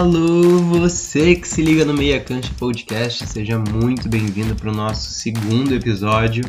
[0.00, 5.10] Alô, você que se liga no Meia Cancha Podcast, seja muito bem-vindo para o nosso
[5.10, 6.42] segundo episódio.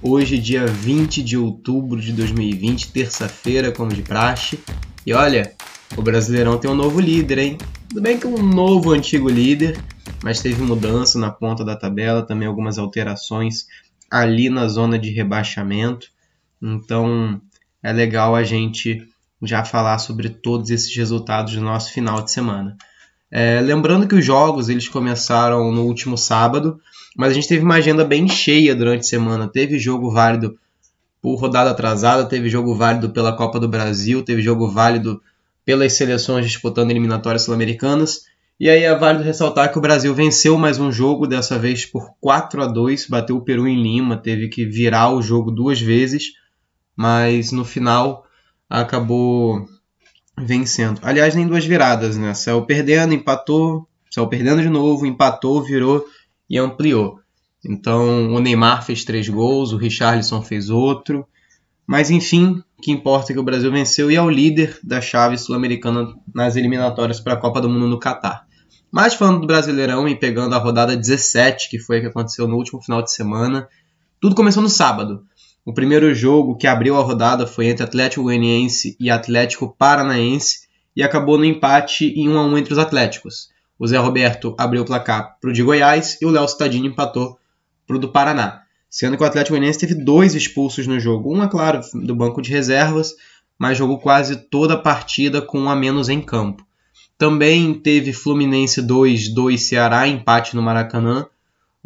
[0.00, 4.60] Hoje, dia 20 de outubro de 2020, terça-feira, como de praxe.
[5.04, 5.52] E olha,
[5.96, 7.58] o Brasileirão tem um novo líder, hein?
[7.88, 9.76] Tudo bem que um novo antigo líder,
[10.22, 13.66] mas teve mudança na ponta da tabela, também algumas alterações
[14.08, 16.06] ali na zona de rebaixamento.
[16.62, 17.40] Então,
[17.82, 19.04] é legal a gente
[19.42, 22.76] já falar sobre todos esses resultados do nosso final de semana.
[23.30, 26.80] É, lembrando que os jogos eles começaram no último sábado,
[27.16, 29.48] mas a gente teve uma agenda bem cheia durante a semana.
[29.48, 30.58] Teve jogo válido
[31.20, 35.20] por rodada atrasada, teve jogo válido pela Copa do Brasil, teve jogo válido
[35.64, 38.26] pelas seleções disputando eliminatórias sul-americanas.
[38.58, 42.14] E aí é válido ressaltar que o Brasil venceu mais um jogo, dessa vez por
[42.20, 46.32] 4 a 2 bateu o Peru em Lima, teve que virar o jogo duas vezes,
[46.96, 48.25] mas no final
[48.68, 49.66] acabou
[50.38, 51.00] vencendo.
[51.02, 52.34] Aliás, nem duas viradas, né?
[52.34, 56.06] Saiu perdendo, empatou, saiu perdendo de novo, empatou, virou
[56.48, 57.20] e ampliou.
[57.64, 61.26] Então o Neymar fez três gols, o Richarlison fez outro.
[61.86, 65.00] Mas enfim, o que importa é que o Brasil venceu e é o líder da
[65.00, 68.46] chave sul-americana nas eliminatórias para a Copa do Mundo no Catar.
[68.90, 72.56] Mas falando do Brasileirão e pegando a rodada 17, que foi a que aconteceu no
[72.56, 73.68] último final de semana,
[74.20, 75.24] tudo começou no sábado.
[75.66, 81.02] O primeiro jogo que abriu a rodada foi entre Atlético Goianiense e Atlético Paranaense e
[81.02, 83.48] acabou no empate em 1 a 1 entre os Atléticos.
[83.76, 87.36] O Zé Roberto abriu o placar para o de Goiás e o Léo Cittadini empatou
[87.84, 88.62] para o do Paraná.
[88.88, 91.34] Sendo que o Atlético Goianiense teve dois expulsos no jogo.
[91.34, 93.16] Um, é claro, do banco de reservas,
[93.58, 96.64] mas jogou quase toda a partida com um a menos em campo.
[97.18, 101.26] Também teve Fluminense 2, 2 Ceará, empate no Maracanã.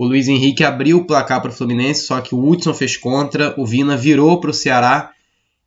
[0.00, 3.54] O Luiz Henrique abriu o placar para o Fluminense, só que o Hudson fez contra,
[3.58, 5.10] o Vina virou para o Ceará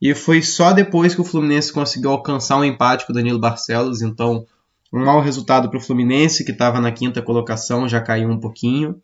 [0.02, 4.02] e foi só depois que o Fluminense conseguiu alcançar um empate com o Danilo Barcelos.
[4.02, 4.44] Então,
[4.92, 9.00] um mau resultado para o Fluminense, que estava na quinta colocação, já caiu um pouquinho.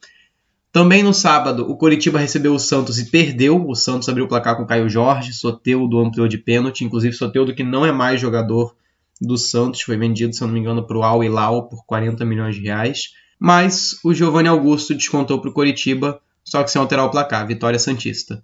[0.71, 3.69] Também no sábado, o Coritiba recebeu o Santos e perdeu.
[3.69, 7.53] O Santos abriu o placar com o Caio Jorge, Soteudo ampliou de pênalti, inclusive Soteudo
[7.53, 8.75] que não é mais jogador
[9.21, 12.55] do Santos, foi vendido, se não me engano, para o Al Hilal por 40 milhões
[12.55, 17.09] de reais mas o Giovanni Augusto descontou para o Coritiba, só que sem alterar o
[17.09, 18.43] placar, vitória Santista.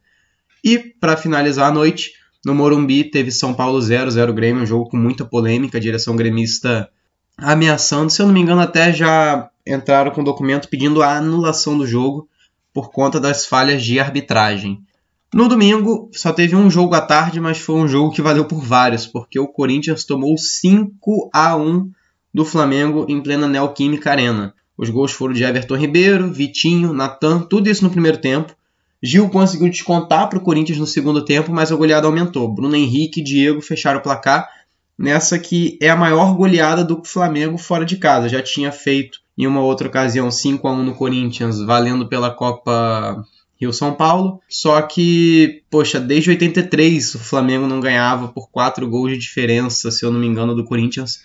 [0.63, 2.13] E, para finalizar a noite,
[2.45, 6.16] no Morumbi teve São Paulo 0, 0 Grêmio, um jogo com muita polêmica, a direção
[6.16, 6.89] gremista
[7.38, 11.85] ameaçando, se eu não me engano até já entraram com documento pedindo a anulação do
[11.85, 12.29] jogo
[12.73, 14.81] por conta das falhas de arbitragem.
[15.33, 18.62] No domingo só teve um jogo à tarde, mas foi um jogo que valeu por
[18.62, 21.91] vários, porque o Corinthians tomou 5 a 1
[22.33, 24.53] do Flamengo em plena Neoquímica Arena.
[24.78, 28.53] Os gols foram de Everton Ribeiro, Vitinho, Natan, tudo isso no primeiro tempo.
[29.02, 32.53] Gil conseguiu descontar para o Corinthians no segundo tempo, mas a goleada aumentou.
[32.53, 34.50] Bruno Henrique e Diego fecharam o placar
[34.97, 38.30] nessa que é a maior goleada do Flamengo fora de casa.
[38.30, 43.24] Já tinha feito em uma outra ocasião 5 a 1 no Corinthians, valendo pela Copa
[43.59, 44.42] Rio São Paulo.
[44.50, 50.06] Só que, poxa, desde 83 o Flamengo não ganhava por 4 gols de diferença, se
[50.06, 51.22] eu não me engano, do Corinthians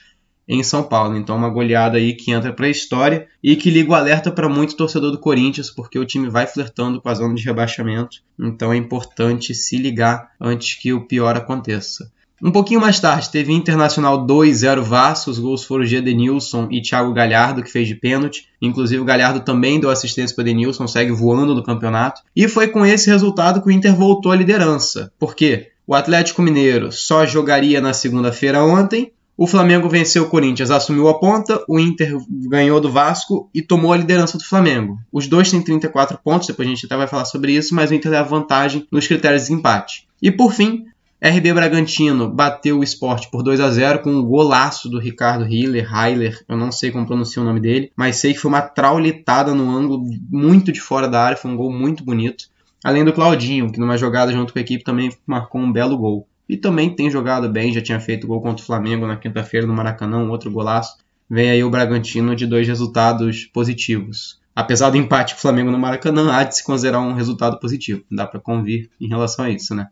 [0.50, 1.16] em São Paulo.
[1.16, 4.48] Então, uma goleada aí que entra para a história e que liga o alerta para
[4.48, 8.16] muito torcedor do Corinthians, porque o time vai flertando com a zona de rebaixamento.
[8.36, 12.10] Então, é importante se ligar antes que o pior aconteça.
[12.42, 15.30] Um pouquinho mais tarde, teve Internacional 2-0 Vasco.
[15.30, 18.48] Os gols foram de Edenilson e Thiago Galhardo, que fez de pênalti.
[18.60, 22.22] Inclusive, o Galhardo também deu assistência para Edenilson, segue voando no campeonato.
[22.34, 25.12] E foi com esse resultado que o Inter voltou à liderança.
[25.18, 25.68] Por quê?
[25.86, 31.18] O Atlético Mineiro só jogaria na segunda-feira ontem, o Flamengo venceu o Corinthians, assumiu a
[31.18, 34.98] ponta, o Inter ganhou do Vasco e tomou a liderança do Flamengo.
[35.10, 37.94] Os dois têm 34 pontos, depois a gente até vai falar sobre isso, mas o
[37.94, 40.06] Inter leva vantagem nos critérios de empate.
[40.20, 40.84] E por fim,
[41.22, 45.88] RB Bragantino bateu o esporte por 2 a 0 com um golaço do Ricardo Hiller,
[45.90, 49.54] Heiler, eu não sei como pronunciar o nome dele, mas sei que foi uma traulitada
[49.54, 52.44] no ângulo muito de fora da área, foi um gol muito bonito.
[52.84, 56.26] Além do Claudinho, que numa jogada junto com a equipe também marcou um belo gol.
[56.50, 59.72] E também tem jogado bem, já tinha feito gol contra o Flamengo na quinta-feira no
[59.72, 60.96] Maracanã, um outro golaço.
[61.30, 64.40] Vem aí o Bragantino de dois resultados positivos.
[64.52, 68.02] Apesar do empate com o Flamengo no Maracanã, há de se considerar um resultado positivo.
[68.10, 69.86] Dá para convir em relação a isso, né?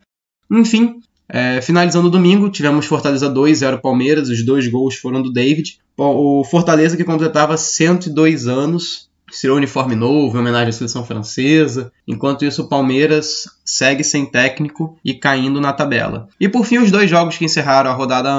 [0.51, 4.27] Enfim, é, finalizando o domingo, tivemos Fortaleza 2, 0 Palmeiras.
[4.27, 5.79] Os dois gols foram do David.
[5.95, 11.91] O Fortaleza que completava 102 anos estreou uniforme novo em homenagem à seleção francesa.
[12.07, 16.27] Enquanto isso, o Palmeiras segue sem técnico e caindo na tabela.
[16.39, 18.29] E por fim, os dois jogos que encerraram a rodada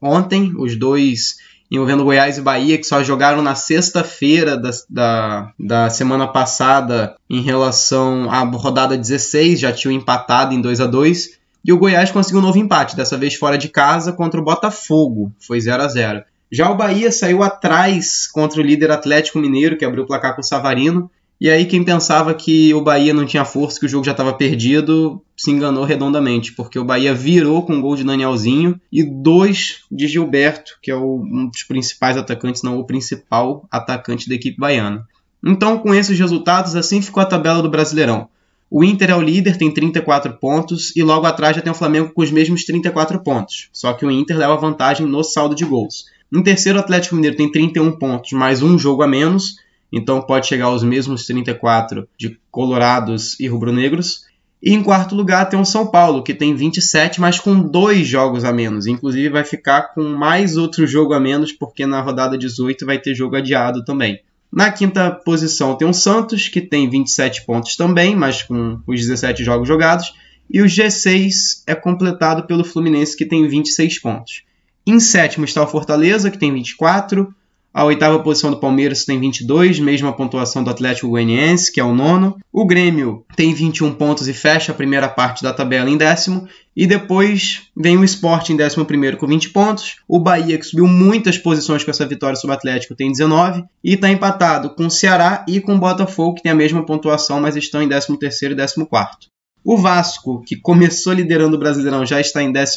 [0.00, 1.36] ontem, os dois
[1.70, 7.40] envolvendo Goiás e Bahia, que só jogaram na sexta-feira da, da, da, semana passada em
[7.40, 12.40] relação à rodada 16, já tinham empatado em 2 a 2 e o Goiás conseguiu
[12.40, 16.24] um novo empate, dessa vez fora de casa contra o Botafogo, foi 0 a 0
[16.54, 20.40] Já o Bahia saiu atrás contra o líder Atlético Mineiro, que abriu o placar com
[20.40, 21.10] o Savarino.
[21.40, 24.32] E aí quem pensava que o Bahia não tinha força, que o jogo já estava
[24.32, 29.80] perdido, se enganou redondamente, porque o Bahia virou com um gol de Danielzinho e dois
[29.90, 35.04] de Gilberto, que é um dos principais atacantes, não o principal atacante da equipe baiana.
[35.44, 38.28] Então, com esses resultados, assim ficou a tabela do Brasileirão.
[38.70, 42.12] O Inter é o líder, tem 34 pontos, e logo atrás já tem o Flamengo
[42.14, 43.68] com os mesmos 34 pontos.
[43.72, 46.13] Só que o Inter leva vantagem no saldo de gols.
[46.34, 49.54] Em terceiro, o Atlético Mineiro tem 31 pontos, mais um jogo a menos,
[49.92, 54.24] então pode chegar aos mesmos 34 de colorados e rubro-negros.
[54.60, 58.44] E em quarto lugar tem o São Paulo, que tem 27, mas com dois jogos
[58.44, 58.88] a menos.
[58.88, 63.14] Inclusive vai ficar com mais outro jogo a menos, porque na rodada 18 vai ter
[63.14, 64.18] jogo adiado também.
[64.50, 69.44] Na quinta posição tem o Santos, que tem 27 pontos também, mas com os 17
[69.44, 70.12] jogos jogados.
[70.50, 74.42] E o G6 é completado pelo Fluminense, que tem 26 pontos.
[74.86, 77.34] Em sétimo está o Fortaleza, que tem 24.
[77.74, 81.92] A oitava posição do Palmeiras tem 22, mesma pontuação do Atlético Goianiense, que é o
[81.92, 82.36] nono.
[82.52, 86.46] O Grêmio tem 21 pontos e fecha a primeira parte da tabela em décimo.
[86.76, 89.96] E depois vem o Sport em décimo primeiro com 20 pontos.
[90.06, 93.64] O Bahia, que subiu muitas posições com essa vitória sobre o Atlético, tem 19.
[93.82, 97.40] E está empatado com o Ceará e com o Botafogo, que tem a mesma pontuação,
[97.40, 99.33] mas estão em décimo terceiro e décimo quarto.
[99.66, 102.76] O Vasco, que começou liderando o Brasileirão, já está em 15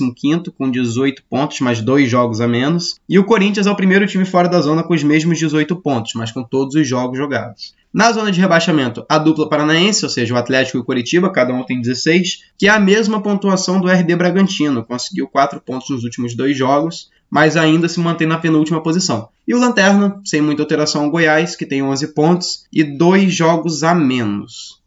[0.58, 2.96] com 18 pontos, mais dois jogos a menos.
[3.10, 6.14] E o Corinthians é o primeiro time fora da zona com os mesmos 18 pontos,
[6.16, 7.76] mas com todos os jogos jogados.
[7.94, 11.54] Na zona de rebaixamento, a dupla paranaense, ou seja, o Atlético e o Coritiba, cada
[11.54, 16.06] um tem 16, que é a mesma pontuação do RD Bragantino, conseguiu 4 pontos nos
[16.06, 19.28] últimos dois jogos, mas ainda se mantém na penúltima posição.
[19.46, 23.84] E o Lanterna, sem muita alteração, o Goiás, que tem 11 pontos e dois jogos
[23.84, 24.78] a menos.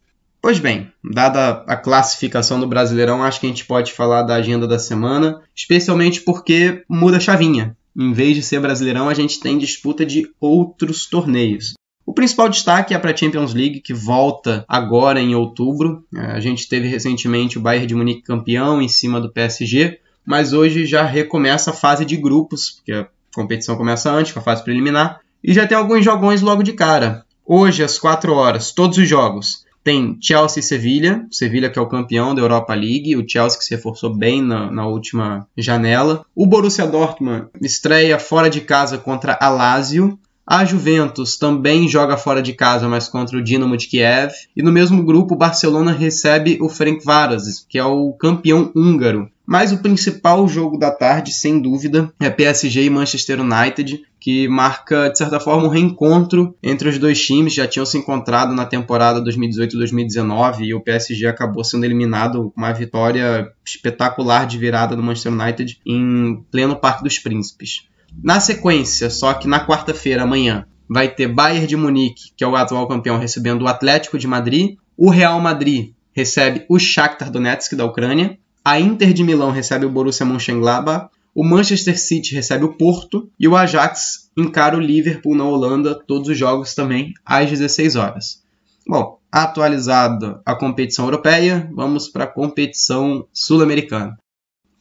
[0.41, 4.67] Pois bem, dada a classificação do Brasileirão, acho que a gente pode falar da agenda
[4.67, 7.77] da semana, especialmente porque muda a chavinha.
[7.95, 11.73] Em vez de ser Brasileirão, a gente tem disputa de outros torneios.
[12.03, 16.03] O principal destaque é para a Champions League, que volta agora em outubro.
[16.15, 20.53] É, a gente teve recentemente o Bayern de Munique campeão em cima do PSG, mas
[20.53, 24.63] hoje já recomeça a fase de grupos, porque a competição começa antes, com a fase
[24.63, 27.25] preliminar, e já tem alguns jogões logo de cara.
[27.45, 29.65] Hoje, às 4 horas, todos os jogos.
[29.83, 33.65] Tem Chelsea e Sevilha, Sevilha que é o campeão da Europa League, o Chelsea que
[33.65, 36.23] se reforçou bem na, na, última janela.
[36.35, 40.19] O Borussia Dortmund estreia fora de casa contra a Lazio.
[40.45, 44.33] A Juventus também joga fora de casa, mas contra o Dinamo de Kiev.
[44.55, 49.29] E no mesmo grupo, o Barcelona recebe o Ferencváros, que é o campeão húngaro.
[49.45, 55.09] Mas o principal jogo da tarde, sem dúvida, é PSG e Manchester United, que marca,
[55.09, 57.53] de certa forma, um reencontro entre os dois times.
[57.53, 62.71] Já tinham se encontrado na temporada 2018-2019 e o PSG acabou sendo eliminado com uma
[62.71, 67.90] vitória espetacular de virada do Manchester United em pleno Parque dos Príncipes.
[68.23, 72.55] Na sequência, só que na quarta-feira, amanhã, vai ter Bayern de Munique, que é o
[72.55, 74.77] atual campeão, recebendo o Atlético de Madrid.
[74.97, 78.37] O Real Madrid recebe o Shakhtar Donetsk da Ucrânia.
[78.63, 81.09] A Inter de Milão recebe o Borussia Mönchengladbach.
[81.33, 86.27] O Manchester City recebe o Porto e o Ajax encara o Liverpool na Holanda, todos
[86.27, 88.43] os jogos também às 16 horas.
[88.85, 94.17] Bom, atualizada a competição europeia, vamos para a competição sul-americana.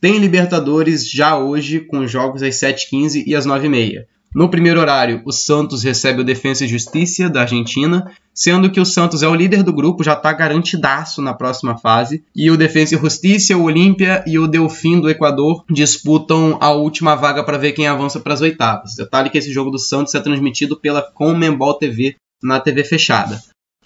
[0.01, 4.07] Tem Libertadores já hoje, com jogos às 7h15 e às 9h30.
[4.35, 8.87] No primeiro horário, o Santos recebe o Defensa e Justiça da Argentina, sendo que o
[8.87, 12.95] Santos é o líder do grupo, já está garantidaço na próxima fase, e o Defensa
[12.95, 17.73] e Justiça, o Olímpia e o Delfim do Equador disputam a última vaga para ver
[17.73, 18.95] quem avança para as oitavas.
[18.95, 23.43] Detalhe que esse jogo do Santos é transmitido pela Comembol TV na TV fechada.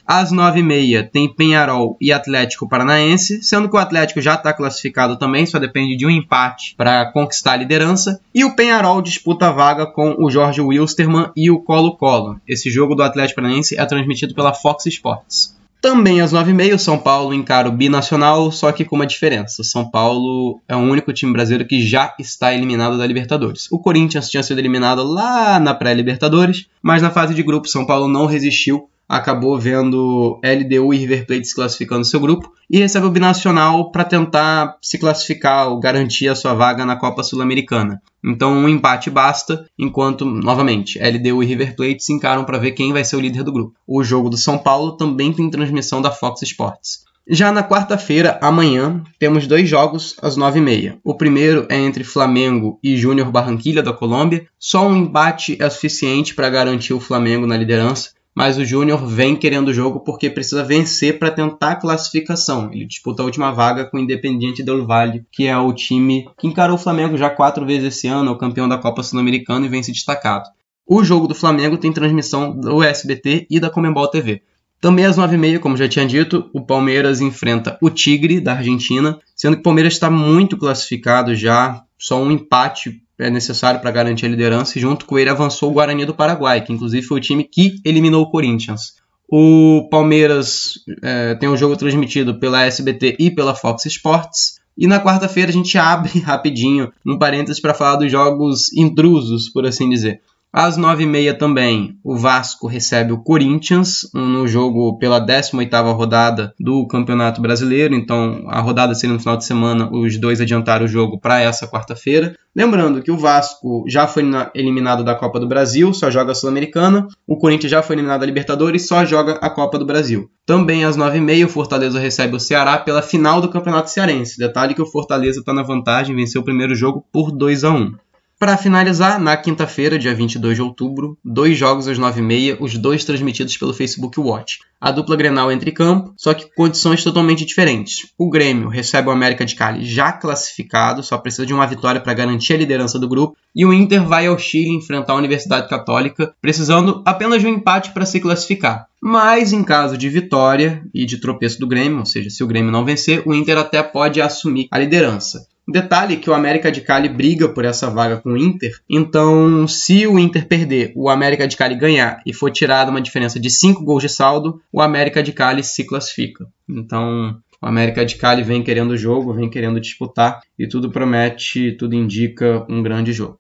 [0.07, 5.47] Às 9h30 tem Penharol e Atlético Paranaense, sendo que o Atlético já está classificado também,
[5.47, 8.21] só depende de um empate para conquistar a liderança.
[8.35, 12.41] E o Penharol disputa a vaga com o Jorge Wilstermann e o Colo-Colo.
[12.47, 15.55] Esse jogo do Atlético Paranaense é transmitido pela Fox Sports.
[15.85, 19.61] Também às 9h30, o São Paulo encara o binacional, só que com uma diferença.
[19.61, 23.71] O São Paulo é o único time brasileiro que já está eliminado da Libertadores.
[23.71, 28.09] O Corinthians tinha sido eliminado lá na pré-Libertadores, mas na fase de grupo, São Paulo
[28.09, 33.07] não resistiu acabou vendo LDU e River Plate se classificando no seu grupo e recebe
[33.07, 38.01] o Binacional para tentar se classificar ou garantir a sua vaga na Copa Sul-Americana.
[38.25, 42.93] Então um empate basta, enquanto, novamente, LDU e River Plate se encaram para ver quem
[42.93, 43.75] vai ser o líder do grupo.
[43.87, 47.05] O jogo do São Paulo também tem transmissão da Fox Sports.
[47.27, 50.99] Já na quarta-feira, amanhã, temos dois jogos às 9h30.
[51.03, 54.47] O primeiro é entre Flamengo e Júnior Barranquilha da Colômbia.
[54.59, 59.37] Só um empate é suficiente para garantir o Flamengo na liderança mas o Júnior vem
[59.37, 62.71] querendo o jogo porque precisa vencer para tentar a classificação.
[62.73, 66.49] Ele disputa a última vaga com o Independiente Del Valle, que é o time que
[66.49, 69.69] encarou o Flamengo já quatro vezes esse ano, é o campeão da Copa Sul-Americana e
[69.69, 70.51] vem se destacado.
[70.87, 74.43] O jogo do Flamengo tem transmissão do SBT e da Comembol TV.
[74.81, 79.55] Também às 9h30, como já tinha dito, o Palmeiras enfrenta o Tigre da Argentina, sendo
[79.57, 84.29] que o Palmeiras está muito classificado já, só um empate é necessário para garantir a
[84.29, 87.45] liderança, e junto com ele avançou o Guarani do Paraguai, que inclusive foi o time
[87.45, 88.95] que eliminou o Corinthians.
[89.29, 94.61] O Palmeiras é, tem o um jogo transmitido pela SBT e pela Fox Sports.
[94.77, 99.67] E na quarta-feira a gente abre rapidinho um parênteses para falar dos jogos intrusos, por
[99.67, 100.21] assim dizer.
[100.57, 107.43] Às 9h30 também, o Vasco recebe o Corinthians no jogo pela 18ª rodada do Campeonato
[107.43, 107.93] Brasileiro.
[107.93, 111.67] Então, a rodada seria no final de semana, os dois adiantaram o jogo para essa
[111.67, 112.37] quarta-feira.
[112.55, 114.23] Lembrando que o Vasco já foi
[114.55, 117.09] eliminado da Copa do Brasil, só joga a Sul-Americana.
[117.27, 120.31] O Corinthians já foi eliminado da Libertadores, só joga a Copa do Brasil.
[120.47, 124.39] Também às 9h30, o Fortaleza recebe o Ceará pela final do Campeonato Cearense.
[124.39, 128.04] Detalhe que o Fortaleza está na vantagem, venceu o primeiro jogo por 2 a 1
[128.39, 133.57] para finalizar, na quinta-feira, dia 22 de outubro, dois jogos às 9h30, os dois transmitidos
[133.57, 134.59] pelo Facebook Watch.
[134.81, 138.13] A dupla Grenal entre campo, só que condições totalmente diferentes.
[138.19, 142.13] O Grêmio recebe o América de Cali já classificado, só precisa de uma vitória para
[142.13, 146.35] garantir a liderança do grupo, e o Inter vai ao Chile enfrentar a Universidade Católica,
[146.43, 148.87] precisando apenas de um empate para se classificar.
[149.01, 152.73] Mas em caso de vitória e de tropeço do Grêmio, ou seja, se o Grêmio
[152.73, 155.47] não vencer, o Inter até pode assumir a liderança.
[155.67, 160.07] Detalhe que o América de Cali briga por essa vaga com o Inter, então se
[160.07, 163.83] o Inter perder, o América de Cali ganhar e for tirada uma diferença de 5
[163.83, 166.47] gols de saldo, o América de Cali se classifica.
[166.69, 171.73] Então o América de Cali vem querendo o jogo, vem querendo disputar e tudo promete,
[171.73, 173.39] tudo indica um grande jogo.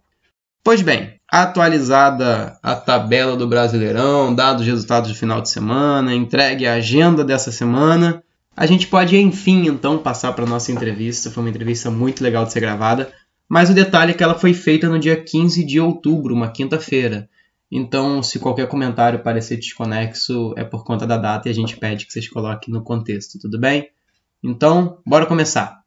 [0.64, 6.66] Pois bem, atualizada a tabela do Brasileirão, dados os resultados do final de semana, entregue
[6.66, 8.23] a agenda dessa semana.
[8.56, 11.30] A gente pode, enfim, então, passar para nossa entrevista.
[11.30, 13.12] Foi uma entrevista muito legal de ser gravada.
[13.48, 17.28] Mas o detalhe é que ela foi feita no dia 15 de outubro, uma quinta-feira.
[17.70, 22.06] Então, se qualquer comentário parecer desconexo, é por conta da data e a gente pede
[22.06, 23.90] que vocês coloquem no contexto, tudo bem?
[24.42, 25.82] Então, bora começar.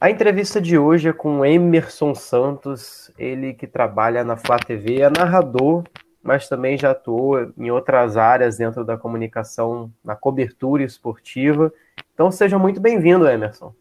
[0.00, 5.10] A entrevista de hoje é com Emerson Santos, ele que trabalha na Flá TV, é
[5.10, 5.84] narrador
[6.22, 11.72] mas também já atuou em outras áreas dentro da comunicação, na cobertura esportiva.
[12.14, 13.74] Então seja muito bem-vindo, Emerson.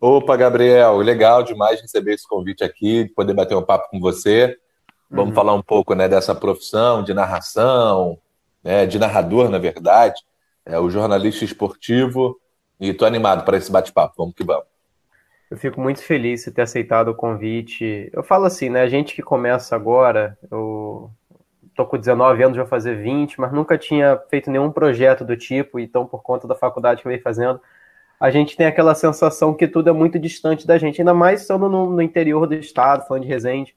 [0.00, 4.56] Opa, Gabriel, legal demais receber esse convite aqui, poder bater um papo com você.
[5.10, 5.34] Vamos uhum.
[5.34, 8.18] falar um pouco né, dessa profissão de narração,
[8.62, 10.22] né, de narrador, na verdade,
[10.66, 12.38] é, o jornalista esportivo.
[12.78, 14.14] E estou animado para esse bate-papo.
[14.18, 14.66] Vamos que vamos.
[15.50, 18.08] Eu fico muito feliz de ter aceitado o convite.
[18.12, 18.82] Eu falo assim, né?
[18.82, 21.10] A gente que começa agora, eu
[21.78, 25.78] tô com 19 anos, vou fazer 20, mas nunca tinha feito nenhum projeto do tipo,
[25.78, 27.60] então por conta da faculdade que eu venho fazendo,
[28.18, 31.68] a gente tem aquela sensação que tudo é muito distante da gente, ainda mais estando
[31.68, 33.76] no, no interior do estado, falando de Resende.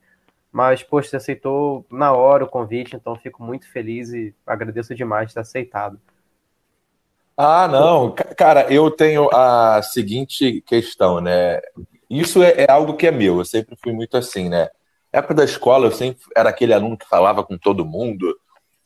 [0.51, 5.27] Mas, poxa, você aceitou na hora o convite, então fico muito feliz e agradeço demais
[5.27, 6.01] de ter aceitado.
[7.38, 8.15] Ah, não.
[8.36, 11.62] Cara, eu tenho a seguinte questão, né?
[12.10, 14.70] Isso é, é algo que é meu, eu sempre fui muito assim, né?
[15.12, 18.36] Época da escola, eu sempre era aquele aluno que falava com todo mundo,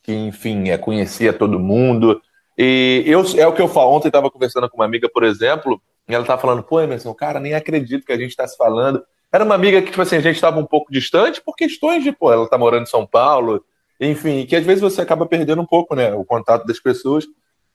[0.02, 2.20] que, enfim, é, conhecia todo mundo.
[2.56, 3.92] E eu, é o que eu falo.
[3.92, 7.40] Ontem estava conversando com uma amiga, por exemplo, e ela estava falando, pô, Emerson, cara,
[7.40, 9.02] nem acredito que a gente está se falando.
[9.32, 12.12] Era uma amiga que, tipo assim, a gente estava um pouco distante por questões de,
[12.12, 13.64] pô, ela está morando em São Paulo,
[14.00, 17.26] enfim, que às vezes você acaba perdendo um pouco, né, o contato das pessoas.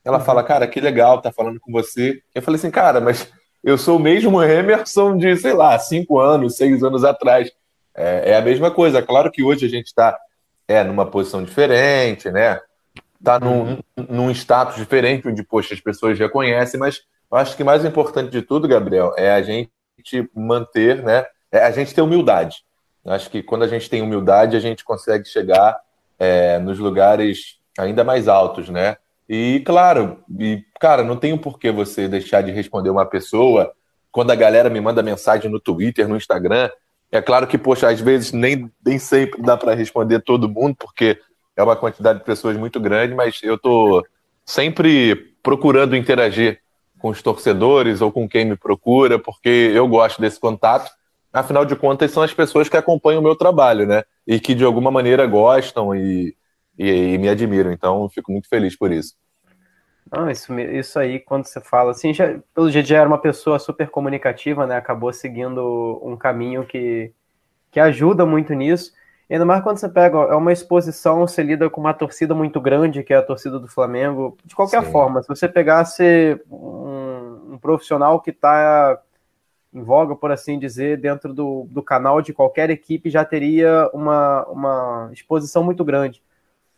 [0.03, 0.23] Ela uhum.
[0.23, 2.21] fala, cara, que legal, tá falando com você.
[2.33, 3.31] Eu falei assim, cara, mas
[3.63, 7.51] eu sou o mesmo Emerson de, sei lá, cinco anos, seis anos atrás.
[7.95, 9.01] É, é a mesma coisa.
[9.01, 10.17] Claro que hoje a gente está
[10.67, 12.59] é, numa posição diferente, né?
[13.19, 13.79] Está num, uhum.
[14.09, 18.31] num status diferente, onde, poxa, as pessoas já conhecem, mas eu acho que mais importante
[18.31, 19.69] de tudo, Gabriel, é a gente
[20.35, 21.25] manter, né?
[21.51, 22.63] É a gente ter humildade.
[23.03, 25.79] Eu acho que quando a gente tem humildade, a gente consegue chegar
[26.17, 28.97] é, nos lugares ainda mais altos, né?
[29.27, 33.71] E, claro, e, cara, não tem um porquê você deixar de responder uma pessoa
[34.11, 36.69] quando a galera me manda mensagem no Twitter, no Instagram,
[37.11, 41.19] é claro que, poxa, às vezes nem, nem sempre dá para responder todo mundo, porque
[41.55, 44.03] é uma quantidade de pessoas muito grande, mas eu estou
[44.45, 46.59] sempre procurando interagir
[46.99, 50.89] com os torcedores ou com quem me procura, porque eu gosto desse contato.
[51.33, 54.03] Afinal de contas, são as pessoas que acompanham o meu trabalho, né?
[54.25, 56.35] E que de alguma maneira gostam e,
[56.77, 57.71] e, e me admiram.
[57.71, 59.15] Então, fico muito feliz por isso.
[60.09, 63.59] Não, isso, isso aí, quando você fala assim, já, pelo jeito já era uma pessoa
[63.59, 64.75] super comunicativa, né?
[64.75, 67.11] Acabou seguindo um caminho que,
[67.69, 68.93] que ajuda muito nisso.
[69.29, 73.03] Ainda mais quando você pega, é uma exposição, você lida com uma torcida muito grande,
[73.03, 74.37] que é a torcida do Flamengo.
[74.43, 74.91] De qualquer Sim.
[74.91, 78.99] forma, se você pegasse um, um profissional que está
[79.73, 84.45] em voga, por assim dizer, dentro do, do canal de qualquer equipe, já teria uma,
[84.47, 86.21] uma exposição muito grande.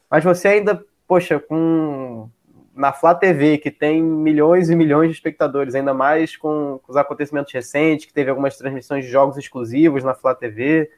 [0.07, 2.29] Mas você ainda, poxa, com
[2.75, 6.97] na Flá TV, que tem milhões e milhões de espectadores, ainda mais com, com os
[6.97, 10.89] acontecimentos recentes, que teve algumas transmissões de jogos exclusivos na Flá TV,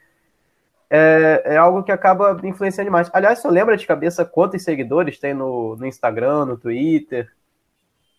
[0.89, 3.09] é, é, algo que acaba influenciando demais.
[3.11, 7.29] Aliás, você lembra de cabeça quantos seguidores tem no, no Instagram, no Twitter?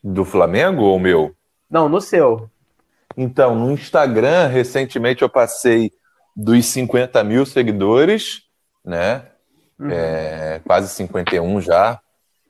[0.02, 1.34] Do Flamengo ou meu?
[1.70, 2.50] Não, no seu.
[3.16, 5.90] Então, no Instagram, recentemente eu passei
[6.36, 8.42] dos 50 mil seguidores,
[8.84, 9.22] né?
[9.78, 9.90] Uhum.
[9.90, 12.00] É, quase 51 já.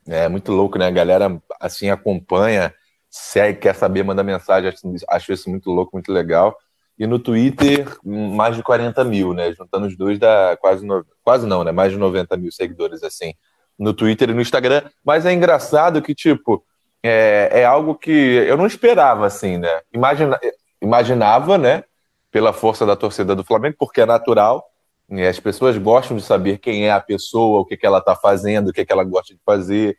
[0.08, 0.86] É muito louco, né?
[0.86, 2.72] A galera assim acompanha,
[3.10, 4.68] segue, quer saber, manda mensagem.
[4.68, 6.56] Acho, acho isso muito louco, muito legal.
[6.98, 9.52] E no Twitter, mais de 40 mil, né?
[9.52, 11.04] Juntando os dois, dá quase, no...
[11.22, 11.72] quase não, né?
[11.72, 13.34] Mais de 90 mil seguidores, assim,
[13.78, 14.82] no Twitter e no Instagram.
[15.04, 16.64] Mas é engraçado que, tipo,
[17.02, 19.80] é, é algo que eu não esperava, assim, né?
[19.92, 20.38] Imagina,
[20.80, 21.84] imaginava, né?
[22.30, 24.64] Pela força da torcida do Flamengo, porque é natural.
[25.08, 28.16] E as pessoas gostam de saber quem é a pessoa, o que, que ela está
[28.16, 29.96] fazendo, o que, que ela gosta de fazer.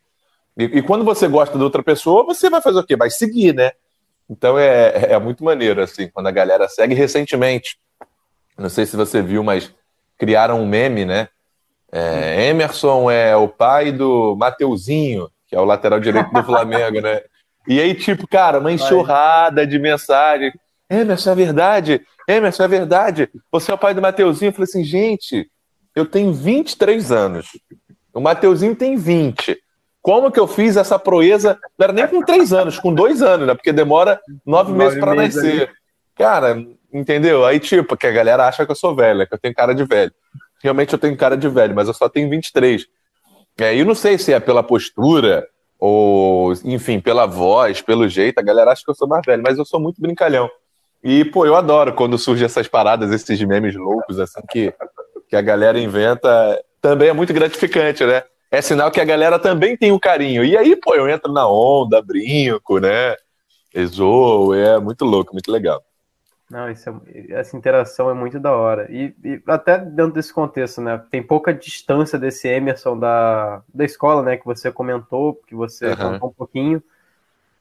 [0.58, 2.96] E, e, quando você gosta de outra pessoa, você vai fazer o quê?
[2.96, 3.72] Vai seguir, né?
[4.30, 7.80] Então é, é muito maneiro, assim, quando a galera segue recentemente.
[8.58, 9.74] Não sei se você viu, mas
[10.18, 11.30] criaram um meme, né?
[11.92, 17.22] É, Emerson é o pai do Mateuzinho, que é o lateral direito do Flamengo, né?
[17.68, 20.54] E aí, tipo, cara, uma enxurrada de mensagem.
[20.90, 22.02] Emerson, é verdade?
[22.28, 23.30] Emerson, é verdade?
[23.52, 24.50] Você é o pai do Mateuzinho?
[24.50, 25.50] Eu falei assim, gente,
[25.96, 27.48] eu tenho 23 anos.
[28.14, 29.58] O Mateuzinho tem 20.
[30.02, 31.60] Como que eu fiz essa proeza?
[31.78, 33.54] Não era nem com 3 anos, com 2 anos, né?
[33.54, 35.64] Porque demora 9 meses para nascer.
[35.64, 35.70] Ali.
[36.16, 37.46] Cara, entendeu?
[37.46, 39.84] Aí, tipo, que a galera acha que eu sou velho, que eu tenho cara de
[39.84, 40.14] velho.
[40.64, 42.88] Realmente eu tenho cara de velho, mas eu só tenho 23.
[43.60, 45.46] É, e eu não sei se é pela postura,
[45.80, 49.58] ou, enfim, pela voz, pelo jeito, a galera acha que eu sou mais velho, mas
[49.58, 50.50] eu sou muito brincalhão.
[51.10, 54.74] E, pô, eu adoro quando surgem essas paradas, esses memes loucos, assim, que,
[55.30, 56.62] que a galera inventa.
[56.82, 58.24] Também é muito gratificante, né?
[58.52, 60.44] É sinal que a galera também tem o carinho.
[60.44, 63.16] E aí, pô, eu entro na onda, brinco, né?
[63.74, 65.82] Exou, é muito louco, muito legal.
[66.52, 68.92] Não, isso é, essa interação é muito da hora.
[68.92, 71.02] E, e, até dentro desse contexto, né?
[71.10, 74.36] Tem pouca distância desse Emerson da, da escola, né?
[74.36, 75.96] Que você comentou, que você uhum.
[75.96, 76.84] contou um pouquinho.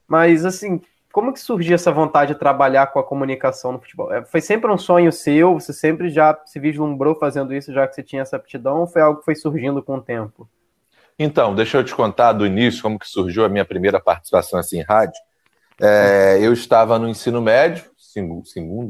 [0.05, 4.13] Mas, assim, como que surgiu essa vontade de trabalhar com a comunicação no futebol?
[4.13, 5.53] É, foi sempre um sonho seu?
[5.55, 8.81] Você sempre já se vislumbrou fazendo isso, já que você tinha essa aptidão?
[8.81, 10.47] Ou foi algo que foi surgindo com o tempo?
[11.17, 14.79] Então, deixa eu te contar do início como que surgiu a minha primeira participação assim,
[14.79, 15.19] em rádio.
[15.81, 18.45] É, eu estava no ensino médio, segundo,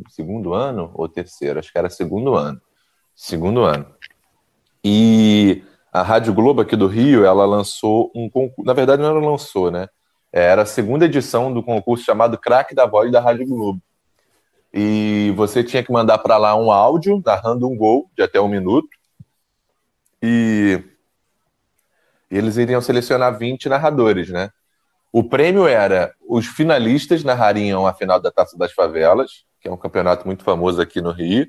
[0.10, 2.62] segundo, ano ou terceiro, acho que era segundo ano.
[3.16, 3.86] Segundo ano.
[4.84, 8.64] E a Rádio Globo aqui do Rio, ela lançou um concurso.
[8.64, 9.88] Na verdade, não ela lançou, né?
[10.32, 13.82] Era a segunda edição do concurso chamado Craque da Voz da Rádio Globo.
[14.74, 18.48] E você tinha que mandar para lá um áudio narrando um gol de até um
[18.48, 18.90] minuto.
[20.22, 20.84] E
[22.30, 24.52] eles iriam selecionar 20 narradores, né?
[25.12, 29.78] O prêmio era os finalistas narrariam a final da Taça das Favelas, que é um
[29.78, 31.48] campeonato muito famoso aqui no Rio.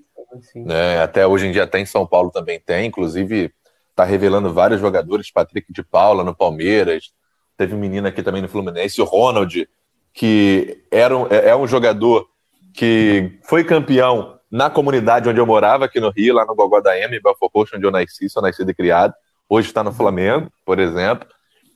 [0.55, 1.03] Né?
[1.03, 3.53] Até hoje em dia até em São Paulo também tem, inclusive
[3.91, 7.12] está revelando vários jogadores, Patrick de Paula no Palmeiras,
[7.59, 9.68] teve um menino aqui também no Fluminense, o Ronald,
[10.14, 12.29] que era um, é, é um jogador
[12.73, 16.97] que foi campeão na comunidade onde eu morava, aqui no Rio, lá no Gogó da
[16.97, 19.12] M, Belfort onde eu nasci, sou nascido e criado.
[19.49, 21.29] Hoje está no Flamengo, por exemplo.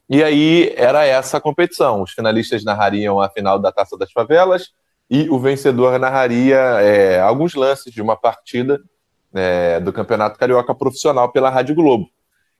[0.08, 2.02] E aí era essa a competição.
[2.02, 4.70] Os finalistas narrariam a final da Taça das Favelas
[5.10, 8.80] e o vencedor narraria é, alguns lances de uma partida
[9.34, 12.08] é, do Campeonato Carioca Profissional pela Rádio Globo.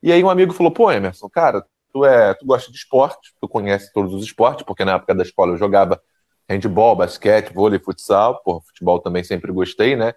[0.01, 3.47] E aí um amigo falou: pô, Emerson, cara, tu, é, tu gosta de esporte, tu
[3.47, 6.01] conhece todos os esportes, porque na época da escola eu jogava
[6.49, 8.41] handball, basquete, vôlei, futsal.
[8.43, 10.13] Porra, futebol também sempre gostei, né?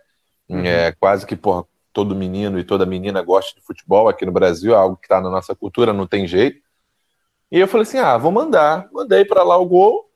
[0.48, 0.64] Uhum.
[0.64, 4.72] É, quase que porra, todo menino e toda menina gosta de futebol aqui no Brasil,
[4.72, 6.60] é algo que está na nossa cultura, não tem jeito.
[7.52, 8.88] E eu falei assim: ah, vou mandar.
[8.90, 10.10] Mandei para lá o gol.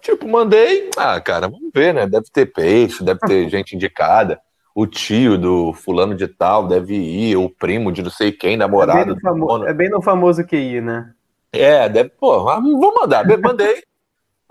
[0.00, 0.90] Tipo, mandei.
[0.96, 2.06] Ah, cara, vamos ver, né?
[2.06, 4.40] Deve ter peixe, deve ter gente indicada.
[4.74, 9.00] O tio do fulano de tal deve ir, o primo de não sei quem, namorado.
[9.00, 9.64] É bem no, famo...
[9.64, 11.12] é bem no famoso QI, né?
[11.52, 13.24] É, deve, pô, ah, vou mandar.
[13.38, 13.84] Mandei.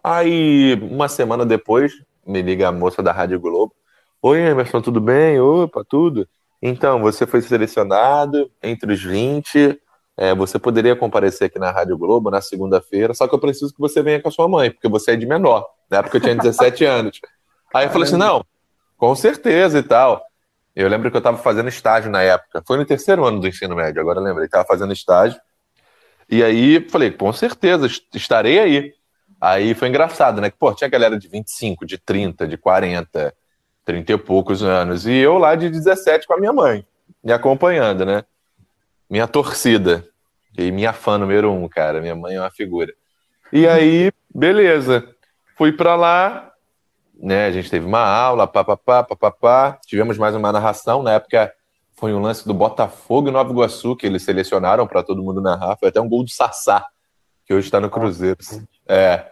[0.02, 1.94] Aí, uma semana depois,
[2.26, 3.74] me liga a moça da Rádio Globo.
[4.22, 5.40] Oi, Emerson, tudo bem?
[5.40, 6.28] Opa, tudo.
[6.62, 9.78] Então, você foi selecionado entre os 20
[10.16, 13.80] é, você poderia comparecer aqui na Rádio Globo na segunda-feira, só que eu preciso que
[13.80, 15.66] você venha com a sua mãe, porque você é de menor.
[15.90, 17.20] Na época eu tinha 17 anos.
[17.74, 18.46] Aí eu falei assim: não,
[19.04, 20.26] com certeza e tal.
[20.74, 22.64] Eu lembro que eu estava fazendo estágio na época.
[22.66, 24.46] Foi no terceiro ano do ensino médio, agora eu lembrei.
[24.46, 25.38] Estava fazendo estágio.
[26.30, 28.94] E aí falei, com certeza, estarei aí.
[29.42, 30.50] Aí foi engraçado, né?
[30.50, 33.36] Que, pô, tinha galera de 25, de 30, de 40,
[33.84, 35.06] 30 e poucos anos.
[35.06, 36.88] E eu lá de 17 com a minha mãe,
[37.22, 38.24] me acompanhando, né?
[39.10, 40.08] Minha torcida.
[40.58, 42.00] E minha fã número um, cara.
[42.00, 42.94] Minha mãe é uma figura.
[43.52, 45.06] E aí, beleza.
[45.58, 46.53] Fui para lá,
[47.20, 47.46] né?
[47.46, 49.80] A gente teve uma aula, papapá, papapá.
[49.86, 51.04] Tivemos mais uma narração.
[51.04, 51.54] Na época
[51.96, 55.78] foi um lance do Botafogo e Nova Iguaçu, que eles selecionaram para todo mundo narrar.
[55.78, 56.86] Foi até um gol do Sassá,
[57.46, 58.38] que hoje está no Cruzeiro.
[58.88, 59.26] É.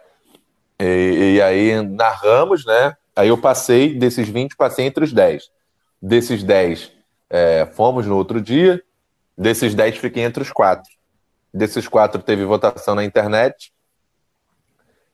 [0.80, 2.96] E, e, aí narramos, né?
[3.14, 5.50] Aí eu passei, desses 20, passei entre os 10.
[6.00, 6.90] Desses 10,
[7.28, 8.82] é, fomos no outro dia.
[9.36, 10.90] Desses 10, fiquei entre os quatro.
[11.52, 13.72] Desses quatro, teve votação na internet.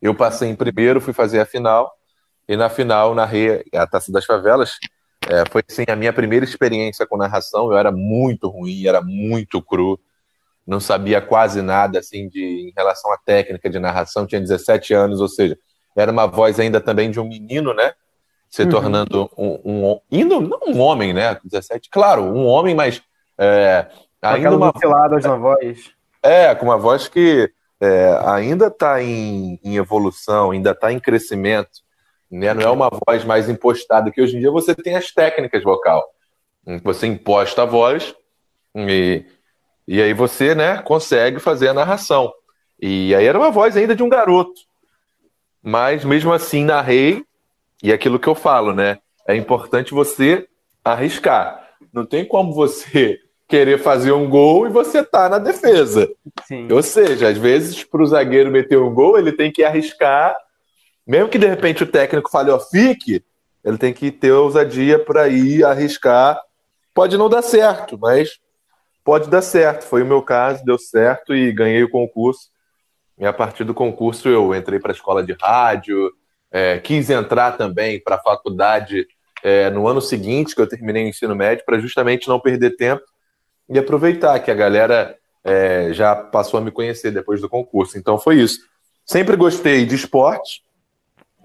[0.01, 1.98] Eu passei em primeiro, fui fazer a final.
[2.49, 4.79] E na final, narrei a Taça das Favelas.
[5.29, 7.71] É, foi assim, a minha primeira experiência com narração.
[7.71, 10.01] Eu era muito ruim, era muito cru.
[10.67, 14.27] Não sabia quase nada assim de, em relação à técnica de narração.
[14.27, 15.59] Tinha 17 anos, ou seja,
[15.97, 17.93] era uma voz ainda também de um menino, né?
[18.49, 18.71] Se uhum.
[18.71, 21.39] tornando um, um, indo, não um homem, né?
[21.45, 23.03] 17, claro, um homem, mas
[23.37, 23.87] é,
[24.23, 24.73] ainda uma
[25.23, 25.91] na voz.
[26.23, 31.81] É, com uma voz que é, ainda está em, em, evolução, ainda está em crescimento.
[32.31, 32.53] Né?
[32.53, 36.05] Não é uma voz mais impostada, que hoje em dia você tem as técnicas vocal.
[36.83, 38.15] Você imposta a voz
[38.77, 39.25] e,
[39.87, 42.33] e aí você né, consegue fazer a narração.
[42.81, 44.61] E aí era uma voz ainda de um garoto.
[45.63, 47.25] Mas mesmo assim, narrei,
[47.83, 48.99] e é aquilo que eu falo, né?
[49.27, 50.47] É importante você
[50.85, 51.69] arriscar.
[51.93, 56.09] Não tem como você querer fazer um gol e você tá na defesa.
[56.45, 56.71] Sim.
[56.71, 60.37] Ou seja, às vezes, para o zagueiro meter um gol, ele tem que arriscar
[61.09, 63.25] mesmo que de repente o técnico fale, ó, fique,
[63.65, 66.39] ele tem que ter ousadia para ir arriscar.
[66.93, 68.39] Pode não dar certo, mas
[69.03, 69.85] pode dar certo.
[69.85, 72.51] Foi o meu caso, deu certo e ganhei o concurso.
[73.19, 76.13] E a partir do concurso eu entrei para a escola de rádio,
[76.53, 79.07] é, quis entrar também para a faculdade
[79.43, 83.03] é, no ano seguinte que eu terminei o ensino médio, para justamente não perder tempo
[83.69, 87.97] e aproveitar que a galera é, já passou a me conhecer depois do concurso.
[87.99, 88.61] Então foi isso.
[89.05, 90.63] Sempre gostei de esporte,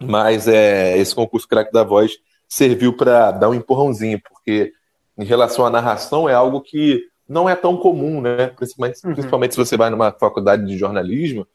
[0.01, 2.13] mas é, esse concurso Crack da Voz
[2.47, 4.71] serviu para dar um empurrãozinho, porque
[5.17, 8.47] em relação à narração é algo que não é tão comum, né?
[8.47, 9.13] Principalmente, uhum.
[9.13, 11.47] principalmente se você vai numa faculdade de jornalismo,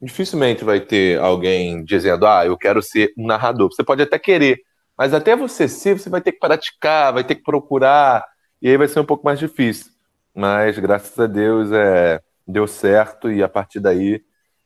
[0.00, 3.70] dificilmente vai ter alguém dizendo, ah, eu quero ser um narrador.
[3.70, 4.60] Você pode até querer,
[4.96, 8.24] mas até você ser, você vai ter que praticar, vai ter que procurar,
[8.62, 9.92] e aí vai ser um pouco mais difícil.
[10.34, 14.22] Mas graças a Deus é, deu certo e a partir daí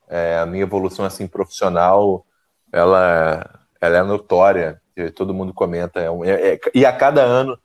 [0.08, 2.24] é, a minha evolução assim profissional
[2.74, 4.82] ela, ela é notória,
[5.14, 6.00] todo mundo comenta.
[6.00, 7.56] É, é, é, e a cada ano,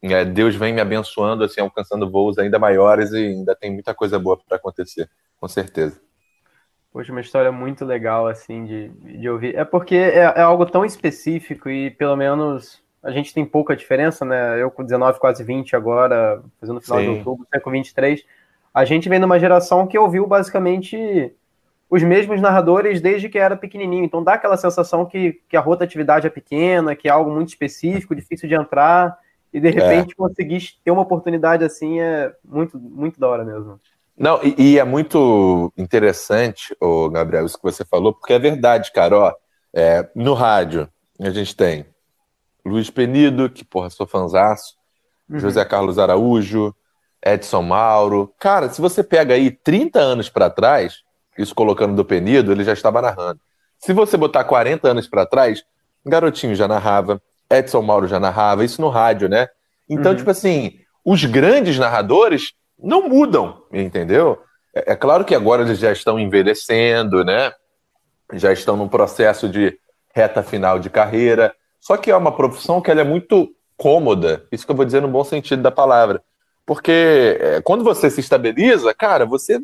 [0.00, 4.18] é, Deus vem me abençoando, assim, alcançando voos ainda maiores e ainda tem muita coisa
[4.18, 6.00] boa para acontecer, com certeza.
[6.92, 9.56] Poxa, uma história muito legal, assim, de, de ouvir.
[9.56, 14.24] É porque é, é algo tão específico e, pelo menos, a gente tem pouca diferença,
[14.24, 14.62] né?
[14.62, 17.04] Eu com 19, quase 20 agora, fazendo final Sim.
[17.04, 18.24] de outubro, você com 23.
[18.74, 21.34] A gente vem de uma geração que ouviu basicamente
[21.92, 24.06] os mesmos narradores desde que era pequenininho.
[24.06, 28.14] Então dá aquela sensação que, que a rotatividade é pequena, que é algo muito específico,
[28.14, 29.18] difícil de entrar,
[29.52, 30.16] e de repente é.
[30.16, 33.78] conseguir ter uma oportunidade assim é muito, muito da hora mesmo.
[34.16, 38.90] Não, e, e é muito interessante, o Gabriel, isso que você falou, porque é verdade,
[38.90, 39.18] cara.
[39.18, 39.34] Ó,
[39.74, 40.88] é, no rádio,
[41.20, 41.84] a gente tem
[42.64, 44.76] Luiz Penido, que, porra, sou fanzaço,
[45.28, 45.38] uhum.
[45.38, 46.74] José Carlos Araújo,
[47.22, 48.32] Edson Mauro.
[48.38, 51.02] Cara, se você pega aí 30 anos para trás,
[51.38, 53.40] isso colocando do Penido, ele já estava narrando.
[53.78, 55.64] Se você botar 40 anos para trás,
[56.04, 59.48] Garotinho já narrava, Edson Mauro já narrava, isso no rádio, né?
[59.88, 60.18] Então, uhum.
[60.18, 64.38] tipo assim, os grandes narradores não mudam, entendeu?
[64.74, 67.52] É, é, claro que agora eles já estão envelhecendo, né?
[68.32, 69.78] Já estão num processo de
[70.14, 71.54] reta final de carreira.
[71.80, 75.02] Só que é uma profissão que ela é muito cômoda, isso que eu vou dizer
[75.02, 76.22] no bom sentido da palavra.
[76.64, 79.60] Porque é, quando você se estabiliza, cara, você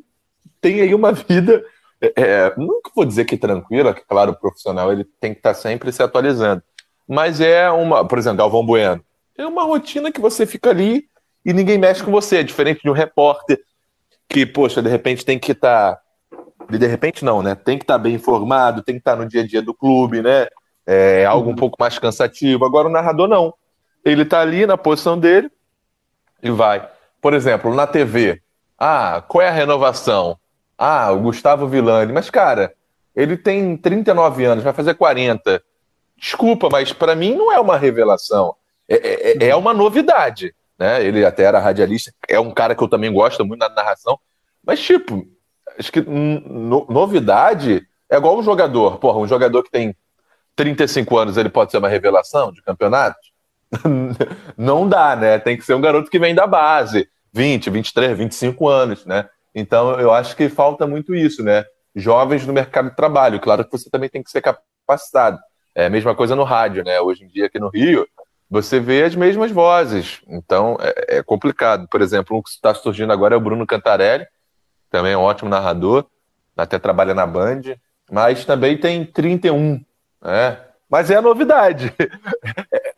[0.61, 1.65] tem aí uma vida,
[2.01, 5.55] é, é, nunca vou dizer que tranquila, que claro, o profissional ele tem que estar
[5.55, 6.63] tá sempre se atualizando,
[7.07, 9.03] mas é uma, por exemplo, Galvão Bueno,
[9.37, 11.05] é uma rotina que você fica ali
[11.45, 13.61] e ninguém mexe com você, é diferente de um repórter
[14.29, 17.95] que, poxa, de repente tem que estar, tá, de repente não, né, tem que estar
[17.95, 20.47] tá bem informado, tem que estar tá no dia a dia do clube, né,
[20.87, 23.55] é algo um pouco mais cansativo, agora o narrador não,
[24.05, 25.51] ele está ali na posição dele
[26.43, 26.89] e vai.
[27.21, 28.41] Por exemplo, na TV,
[28.79, 30.39] ah, qual é a renovação?
[30.79, 32.13] Ah, o Gustavo Villani.
[32.13, 32.73] Mas, cara,
[33.15, 35.63] ele tem 39 anos, vai fazer 40.
[36.17, 38.55] Desculpa, mas para mim não é uma revelação.
[38.89, 41.05] é, é, é uma novidade, né?
[41.05, 44.19] Ele até era radialista, é um cara que eu também gosto muito na narração,
[44.65, 45.27] mas tipo,
[45.79, 49.95] acho que no, novidade é igual um jogador, porra, um jogador que tem
[50.57, 53.19] 35 anos, ele pode ser uma revelação de campeonato?
[54.57, 55.39] Não dá, né?
[55.39, 59.29] Tem que ser um garoto que vem da base, 20, 23, 25 anos, né?
[59.55, 61.65] Então eu acho que falta muito isso, né?
[61.95, 63.41] Jovens no mercado de trabalho.
[63.41, 65.39] Claro que você também tem que ser capacitado.
[65.75, 67.01] É a mesma coisa no rádio, né?
[67.01, 68.07] Hoje em dia aqui no Rio,
[68.51, 70.21] você vê as mesmas vozes.
[70.27, 71.87] Então é, é complicado.
[71.89, 74.27] Por exemplo, um que está surgindo agora é o Bruno Cantarelli,
[74.91, 76.07] também é um ótimo narrador,
[76.57, 77.63] até trabalha na Band,
[78.11, 79.85] mas também tem 31,
[80.23, 80.59] né?
[80.91, 81.93] Mas é a novidade.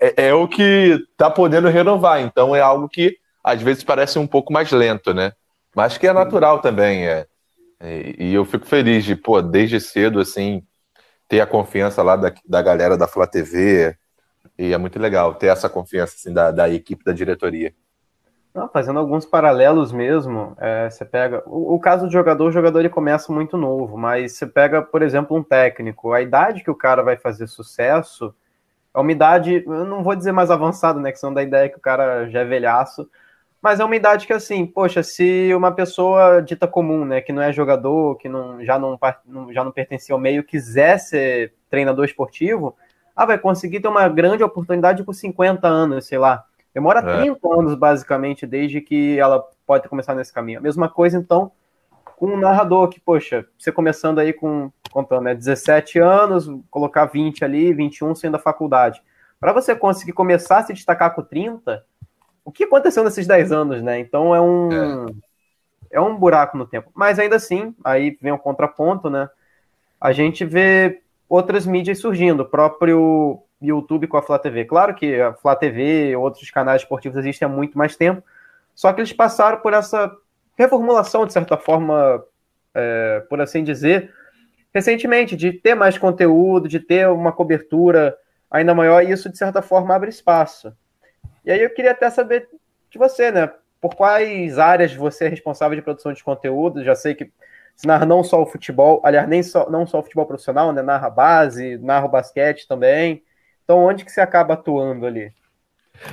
[0.02, 2.22] É, é, é o que está podendo renovar.
[2.22, 5.32] Então é algo que às vezes parece um pouco mais lento, né?
[5.74, 7.06] Mas que é natural também.
[7.06, 7.26] É.
[8.18, 10.62] E eu fico feliz de, pô, desde cedo, assim,
[11.28, 13.96] ter a confiança lá da, da galera da Flá TV.
[14.59, 17.72] E é muito legal ter essa confiança assim, da, da equipe da diretoria.
[18.52, 21.42] Não, fazendo alguns paralelos mesmo, é, você pega.
[21.46, 25.02] O, o, caso do jogador, o jogador ele começa muito novo, mas você pega, por
[25.02, 28.35] exemplo, um técnico, a idade que o cara vai fazer sucesso
[28.92, 31.12] é uma idade, eu não vou dizer mais avançada, né?
[31.12, 33.09] Que são da ideia que o cara já é velhaço,
[33.62, 37.42] mas é uma idade que, assim, poxa, se uma pessoa dita comum, né, que não
[37.42, 38.99] é jogador, que não, já, não,
[39.53, 42.75] já não pertencia ao meio, quiser ser treinador esportivo,
[43.14, 46.44] ah, vai conseguir ter uma grande oportunidade com 50 anos, sei lá.
[46.73, 47.20] Demora é.
[47.23, 50.59] 30 anos, basicamente, desde que ela pode começar nesse caminho.
[50.59, 51.53] A mesma coisa, então,
[52.16, 57.44] com um narrador que, poxa, você começando aí com, contando, né, 17 anos, colocar 20
[57.44, 59.03] ali, 21 sendo da faculdade.
[59.38, 61.85] Para você conseguir começar a se destacar com 30,
[62.44, 63.98] o que aconteceu nesses 10 anos, né?
[63.98, 64.72] Então é um.
[64.72, 65.12] É.
[65.92, 66.90] é um buraco no tempo.
[66.94, 69.29] Mas ainda assim, aí vem o um contraponto, né?
[70.00, 74.64] A gente vê outras mídias surgindo, o próprio YouTube com a Flá TV.
[74.64, 78.22] Claro que a Flá TV e outros canais esportivos existem há muito mais tempo,
[78.74, 80.11] só que eles passaram por essa
[80.57, 82.24] reformulação, de certa forma,
[82.74, 84.12] é, por assim dizer,
[84.74, 88.16] recentemente, de ter mais conteúdo, de ter uma cobertura
[88.50, 90.72] ainda maior, e isso, de certa forma, abre espaço.
[91.44, 92.48] E aí eu queria até saber
[92.90, 93.53] de você, né?
[93.81, 96.85] Por quais áreas você é responsável de produção de conteúdo?
[96.85, 97.31] Já sei que
[97.74, 100.83] você narra não só o futebol, aliás, nem só, não só o futebol profissional, né?
[100.83, 103.22] Narra base, narra o basquete também.
[103.64, 105.33] Então, onde que você acaba atuando ali?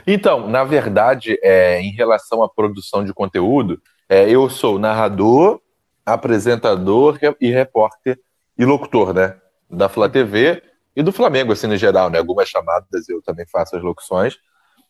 [0.06, 5.60] Então, na verdade, é, em relação à produção de conteúdo, é, eu sou narrador,
[6.06, 8.20] apresentador e repórter
[8.58, 9.36] e locutor, né?
[9.70, 10.64] Da Fla TV
[10.96, 12.18] e do Flamengo, assim, no geral, né?
[12.18, 14.38] Algumas chamadas eu também faço as locuções.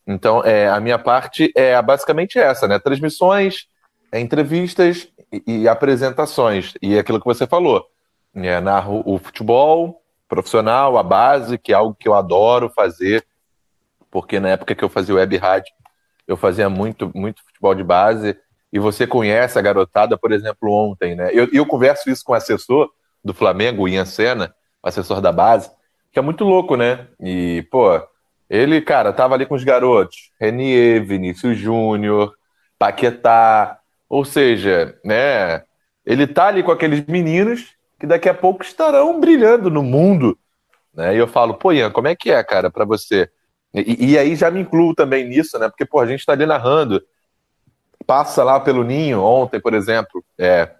[0.07, 2.79] Então, é, a minha parte é basicamente essa, né?
[2.79, 3.67] Transmissões,
[4.09, 6.73] é, entrevistas e, e, apresentações.
[6.81, 7.85] E é aquilo que você falou.
[8.33, 13.25] É, narro o futebol profissional, a base, que é algo que eu adoro fazer,
[14.09, 15.73] porque na época que eu fazia web rádio,
[16.27, 18.37] eu fazia muito, muito futebol de base.
[18.71, 21.29] E você conhece a garotada, por exemplo, ontem, né?
[21.33, 22.89] Eu, eu converso isso com o assessor
[23.23, 25.69] do Flamengo, Ian Senna, assessor da base,
[26.11, 27.07] que é muito louco, né?
[27.19, 28.01] E, pô,
[28.49, 32.33] ele, cara, tava ali com os garotos, Renier, Vinícius Júnior,
[32.79, 33.79] Paquetá,
[34.09, 35.63] ou seja, né,
[36.05, 40.37] ele tá ali com aqueles meninos que daqui a pouco estarão brilhando no mundo,
[40.93, 41.15] né?
[41.15, 43.29] E eu falo, pô, Ian, como é que é, cara, para você?
[43.73, 45.67] E, e, aí já me incluo também nisso, né?
[45.67, 47.01] Porque, pô, a gente tá ali narrando,
[48.05, 50.71] passa lá pelo ninho, ontem, por exemplo, é,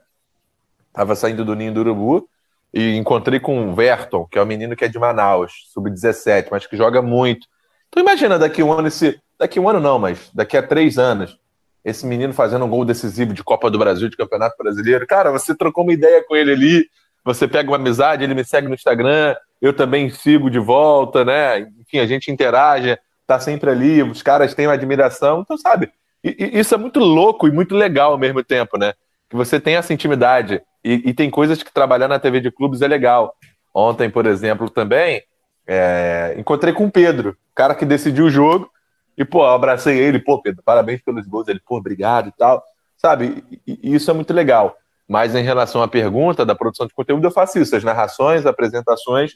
[0.94, 2.30] tava saindo do ninho do Urubu,
[2.74, 6.66] e encontrei com o Verton, que é um menino que é de Manaus, sub-17, mas
[6.66, 7.48] que joga muito.
[7.92, 9.20] Tu imagina daqui um ano esse.
[9.40, 11.38] Daqui um ano não, mas daqui a três anos,
[11.86, 15.06] esse menino fazendo um gol decisivo de Copa do Brasil, de Campeonato Brasileiro.
[15.06, 16.90] Cara, você trocou uma ideia com ele ali,
[17.24, 21.60] você pega uma amizade, ele me segue no Instagram, eu também sigo de volta, né?
[21.80, 25.42] Enfim, a gente interage, tá sempre ali, os caras têm uma admiração.
[25.42, 25.92] Então, sabe,
[26.24, 28.94] isso é muito louco e muito legal ao mesmo tempo, né?
[29.30, 30.62] Que você tem essa intimidade.
[30.84, 33.36] E, e tem coisas que trabalhar na TV de clubes é legal.
[33.74, 35.22] Ontem, por exemplo, também,
[35.68, 38.72] é, encontrei com o Pedro, cara que decidiu o jogo,
[39.18, 41.48] e, pô, abracei ele, pô, Pedro, parabéns pelos gols.
[41.48, 42.64] Ele, pô, obrigado e tal.
[42.96, 43.44] Sabe?
[43.66, 44.78] E, e isso é muito legal.
[45.08, 49.34] Mas em relação à pergunta da produção de conteúdo, eu faço isso: as narrações, apresentações,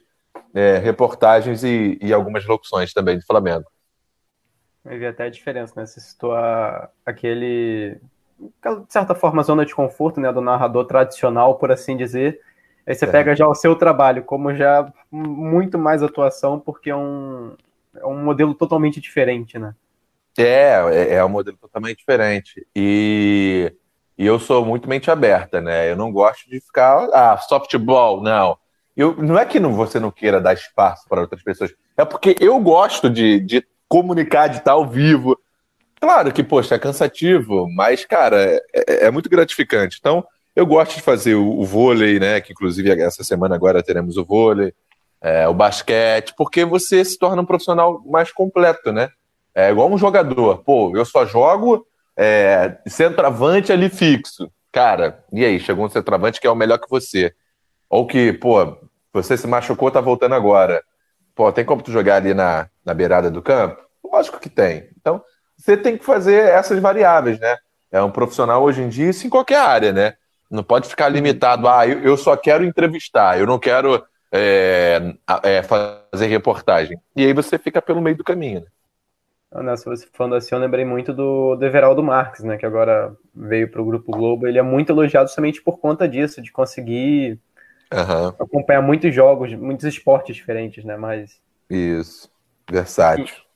[0.54, 3.66] é, reportagens e, e, algumas locuções também de Flamengo.
[4.84, 5.86] Vai ver até a diferença, né?
[5.86, 8.00] Você citou a, aquele,
[8.40, 12.40] de certa forma, zona de conforto né, do narrador tradicional, por assim dizer,
[12.92, 13.08] Aí você é.
[13.08, 17.56] pega já o seu trabalho como já muito mais atuação, porque é um,
[17.96, 19.74] é um modelo totalmente diferente, né?
[20.38, 22.68] É, é, é um modelo totalmente diferente.
[22.76, 23.74] E,
[24.18, 25.90] e eu sou muito mente aberta, né?
[25.90, 28.58] Eu não gosto de ficar, ah, softball, não.
[28.96, 32.36] Eu, não é que não, você não queira dar espaço para outras pessoas, é porque
[32.42, 35.40] eu gosto de, de comunicar de estar ao vivo.
[35.98, 39.96] Claro que, poxa, é cansativo, mas, cara, é, é, é muito gratificante.
[39.98, 42.42] Então, eu gosto de fazer o, o, vôlei, né?
[42.42, 44.74] Que inclusive essa semana agora teremos o vôlei,
[45.22, 49.10] é, o basquete, porque você se torna um profissional mais completo, né?
[49.54, 50.64] É igual um jogador.
[50.64, 51.86] Pô, eu só jogo
[52.18, 54.52] é, centroavante ali fixo.
[54.72, 55.60] Cara, e aí?
[55.60, 57.34] Chegou um centroavante que é o melhor que você.
[57.90, 58.78] Ou que, pô,
[59.14, 60.82] você se machucou, tá voltando agora.
[61.36, 63.82] Pô, tem como tu jogar ali na, na beirada do campo?
[64.04, 64.90] Lógico que tem.
[65.00, 65.22] Então,
[65.58, 67.58] você tem que fazer essas variáveis, né?
[67.92, 70.16] É um profissional hoje em dia, isso em qualquer área, né?
[70.52, 76.28] Não pode ficar limitado, ah, eu, só quero entrevistar, eu não quero é, é, fazer
[76.28, 77.00] reportagem.
[77.16, 78.68] E aí você fica pelo meio do caminho, né?
[79.54, 82.58] Ah, se você falando assim, eu lembrei muito do, do Everaldo Marques, né?
[82.58, 84.48] Que agora veio para o Grupo Globo.
[84.48, 87.38] Ele é muito elogiado somente por conta disso, de conseguir
[87.94, 88.28] uhum.
[88.40, 90.96] acompanhar muitos jogos, muitos esportes diferentes, né?
[90.96, 91.42] Mas.
[91.70, 92.32] Isso.
[92.70, 93.26] Versátil.
[93.26, 93.51] E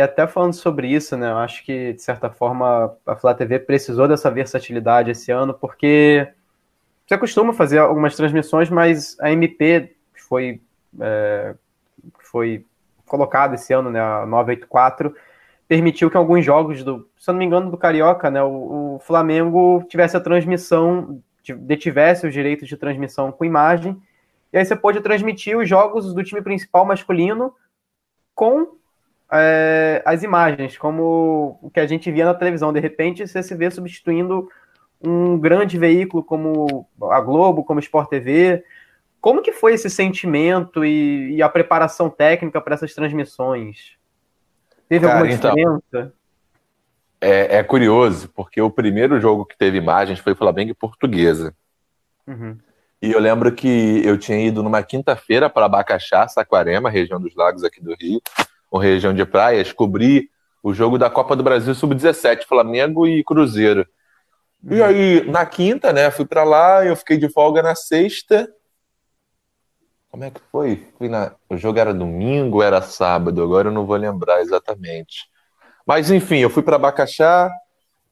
[0.00, 4.08] até falando sobre isso, né, eu acho que, de certa forma, a Flá TV precisou
[4.08, 6.26] dessa versatilidade esse ano, porque
[7.06, 9.94] você costuma fazer algumas transmissões, mas a MP
[10.28, 10.60] foi,
[11.00, 11.54] é,
[12.18, 12.64] foi
[13.06, 15.14] colocada esse ano, né, a 984,
[15.68, 18.98] permitiu que alguns jogos do, se eu não me engano, do Carioca, né, o, o
[19.00, 21.22] Flamengo tivesse a transmissão,
[21.58, 24.00] detivesse os direitos de transmissão com imagem,
[24.52, 27.54] e aí você pôde transmitir os jogos do time principal masculino
[28.34, 28.76] com
[29.32, 32.72] é, as imagens, como o que a gente via na televisão.
[32.72, 34.48] De repente, você se vê substituindo
[35.00, 38.64] um grande veículo como a Globo, como Sport TV.
[39.20, 43.96] Como que foi esse sentimento e, e a preparação técnica para essas transmissões?
[44.88, 45.82] Teve Cara, alguma então, diferença?
[45.88, 46.12] Então,
[47.20, 51.54] é, é, curioso, porque o primeiro jogo que teve imagens foi Flamengo e Portuguesa.
[52.26, 52.58] Uhum.
[53.00, 57.64] E eu lembro que eu tinha ido numa quinta-feira para Abacaxá, Saquarema, região dos lagos
[57.64, 58.20] aqui do Rio
[58.74, 60.28] ou região de praias, cobri
[60.60, 63.86] o jogo da Copa do Brasil Sub-17, Flamengo e Cruzeiro.
[64.68, 68.52] E aí, na quinta, né, fui para lá, eu fiquei de folga na sexta.
[70.10, 70.88] Como é que foi?
[70.98, 71.36] Fui na...
[71.48, 75.28] O jogo era domingo, era sábado, agora eu não vou lembrar exatamente.
[75.86, 77.48] Mas enfim, eu fui para Abacaxá,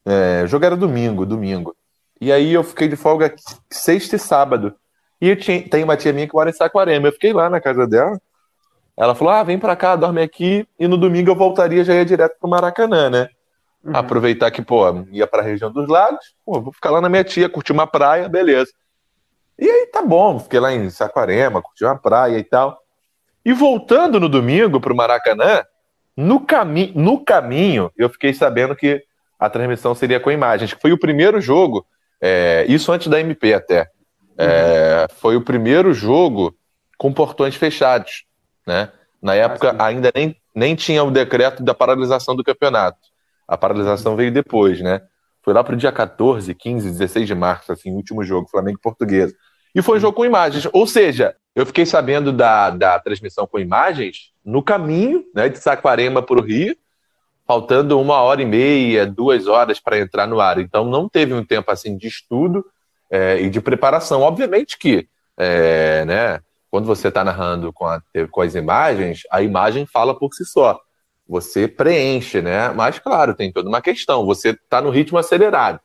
[0.07, 0.43] é...
[0.45, 1.75] o jogo era domingo, domingo.
[2.21, 3.35] E aí eu fiquei de folga
[3.69, 4.77] sexta e sábado.
[5.21, 5.69] E tinha...
[5.69, 8.17] tem uma tia minha que mora em Saquarema, eu fiquei lá na casa dela.
[8.97, 12.05] Ela falou: ah, vem pra cá, dorme aqui, e no domingo eu voltaria, já ia
[12.05, 13.29] direto pro Maracanã, né?
[13.85, 13.97] Uhum.
[13.97, 17.49] Aproveitar que, pô, ia pra região dos lagos, pô, vou ficar lá na minha tia,
[17.49, 18.71] curtir uma praia, beleza.
[19.59, 22.81] E aí tá bom, fiquei lá em Saquarema, curti uma praia e tal.
[23.45, 25.65] E voltando no domingo pro Maracanã,
[26.17, 29.03] no, cami no caminho, eu fiquei sabendo que
[29.39, 31.85] a transmissão seria com imagens, que foi o primeiro jogo,
[32.21, 33.89] é, isso antes da MP até.
[34.39, 35.17] É, uhum.
[35.17, 36.57] Foi o primeiro jogo
[36.97, 38.25] com portões fechados.
[38.67, 38.91] Né?
[39.21, 42.99] Na época ah, ainda nem, nem tinha o decreto da paralisação do campeonato.
[43.47, 45.03] A paralisação veio depois, né?
[45.43, 48.83] Foi lá para o dia 14, 15, 16 de março, assim, último jogo, Flamengo e
[48.83, 49.35] Portuguesa.
[49.75, 50.69] E foi um jogo com imagens.
[50.73, 56.23] Ou seja, eu fiquei sabendo da, da transmissão com imagens no caminho né, de Saquarema
[56.23, 56.77] para o Rio,
[57.47, 60.59] faltando uma hora e meia, duas horas para entrar no ar.
[60.59, 62.65] Então não teve um tempo assim de estudo
[63.11, 64.23] é, e de preparação.
[64.23, 66.41] Obviamente que é, né,
[66.73, 70.81] quando você está narrando com, a, com as imagens, a imagem fala por si só.
[71.29, 72.71] Você preenche, né?
[72.71, 74.25] Mas, claro, tem toda uma questão.
[74.25, 75.79] Você está no ritmo acelerado.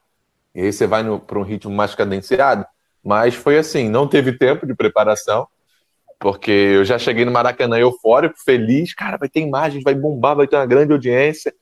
[0.56, 2.66] E aí você vai para um ritmo mais cadenciado.
[3.04, 5.46] Mas foi assim, não teve tempo de preparação,
[6.18, 10.48] porque eu já cheguei no Maracanã eufórico, feliz, cara, vai ter imagens, vai bombar, vai
[10.48, 11.54] ter uma grande audiência.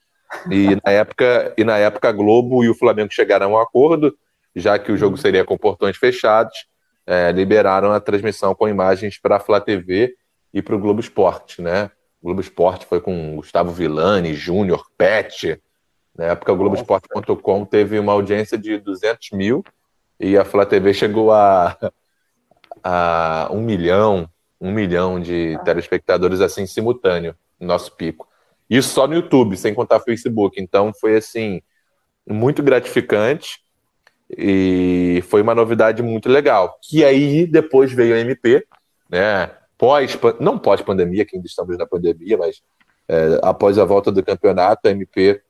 [0.52, 4.16] E na época, e na época a Globo e o Flamengo chegaram a um acordo,
[4.56, 6.68] já que o jogo seria com portões fechados
[7.06, 10.16] é, liberaram a transmissão com imagens para a Flá TV
[10.54, 11.92] e para o Globo Esporte, né?
[12.22, 15.62] O Globo Esporte foi com Gustavo Villani, Júnior, Pet.
[16.18, 19.64] Na época, o Globoesporte.com teve uma audiência de 200 mil
[20.20, 21.78] e a Flá TV chegou a,
[22.84, 28.28] a um milhão, um milhão de telespectadores assim simultâneo, no nosso pico.
[28.70, 30.60] Isso só no YouTube, sem contar Facebook.
[30.60, 31.62] Então foi assim
[32.28, 33.60] muito gratificante
[34.30, 36.80] e foi uma novidade muito legal.
[36.82, 38.66] Que aí depois veio a MP,
[39.10, 39.52] né?
[39.78, 42.62] Pós, não pós-pandemia, que ainda estamos na pandemia, mas
[43.08, 45.42] é, após a volta do campeonato, a MP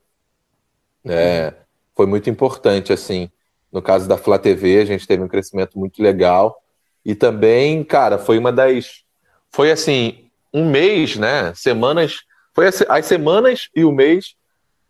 [1.05, 1.53] é,
[1.95, 3.29] foi muito importante, assim.
[3.71, 6.61] No caso da Flá TV, a gente teve um crescimento muito legal.
[7.03, 9.03] E também, cara, foi uma das.
[9.51, 11.53] Foi assim, um mês, né?
[11.53, 12.23] Semanas.
[12.53, 14.35] Foi as, as semanas e o mês.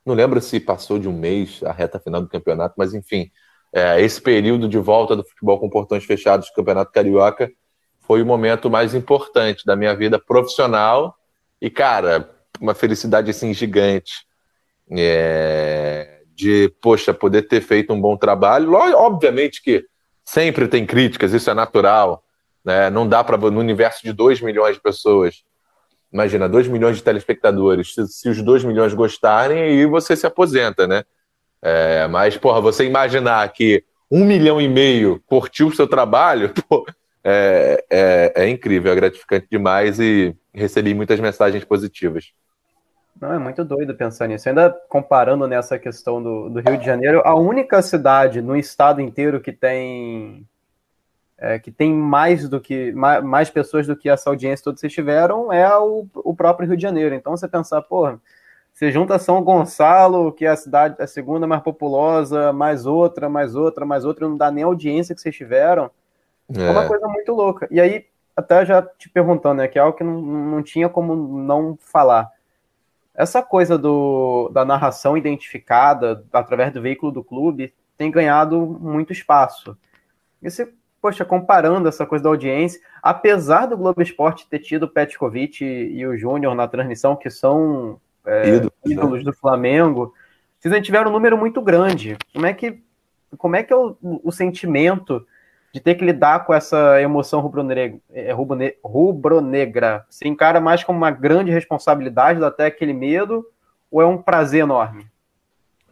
[0.06, 3.32] Não lembro se passou de um mês a reta final do campeonato, mas enfim,
[3.76, 7.52] é, esse período de volta do futebol com portões fechados do Campeonato Carioca
[8.00, 11.14] foi o momento mais importante da minha vida profissional.
[11.62, 14.14] E, cara, uma felicidade assim gigante.
[14.90, 18.72] É, de, poxa, poder ter feito um bom trabalho.
[18.74, 19.84] Obviamente que
[20.24, 22.24] sempre tem críticas, isso é natural.
[22.64, 22.90] Né?
[22.90, 25.44] Não dá para, no universo de 2 milhões de pessoas,
[26.14, 30.88] imagina, 2 milhões de telespectadores, se, se os 2 milhões gostarem, aí você se aposenta,
[30.88, 31.04] né?
[31.68, 36.86] É, mas, porra, você imaginar que um milhão e meio curtiu o seu trabalho, pô,
[37.24, 42.32] é, é, é, incrível, é gratificante demais e recebi muitas mensagens positivas.
[43.20, 44.48] Não, é muito doido pensar nisso.
[44.48, 49.42] Ainda comparando nessa questão do, do Rio de Janeiro, a única cidade no estado inteiro
[49.42, 50.46] que tem
[51.36, 54.94] é, que tem mais do que mais, mais, pessoas do que essa audiência todos vocês
[54.94, 57.16] tiveram é o, o próprio Rio de Janeiro.
[57.16, 58.22] Então você pensar, porra,
[58.76, 63.56] você junta São Gonçalo, que é a cidade a segunda mais populosa, mais outra, mais
[63.56, 65.90] outra, mais outra, não dá nem audiência que vocês tiveram.
[66.54, 66.62] É.
[66.62, 67.70] é uma coisa muito louca.
[67.72, 68.06] E aí,
[68.36, 72.30] até já te perguntando, né, que é algo que não, não tinha como não falar.
[73.16, 79.78] Essa coisa do, da narração identificada através do veículo do clube tem ganhado muito espaço.
[80.44, 80.70] E você,
[81.02, 86.00] poxa, comparando essa coisa da audiência, apesar do Globo Esporte ter tido o Petkovic e,
[86.00, 88.94] e o Júnior na transmissão, que são é, ídolos, né?
[88.94, 90.14] ídolos do Flamengo,
[90.60, 92.18] vocês tiveram um número muito grande.
[92.34, 92.82] Como é que,
[93.38, 95.26] como é, que é o, o sentimento
[95.74, 98.34] de ter que lidar com essa emoção rubro-negra, é,
[98.84, 100.06] rubro-negra?
[100.10, 103.46] Se encara mais como uma grande responsabilidade, dá até aquele medo,
[103.92, 105.06] ou é um prazer enorme?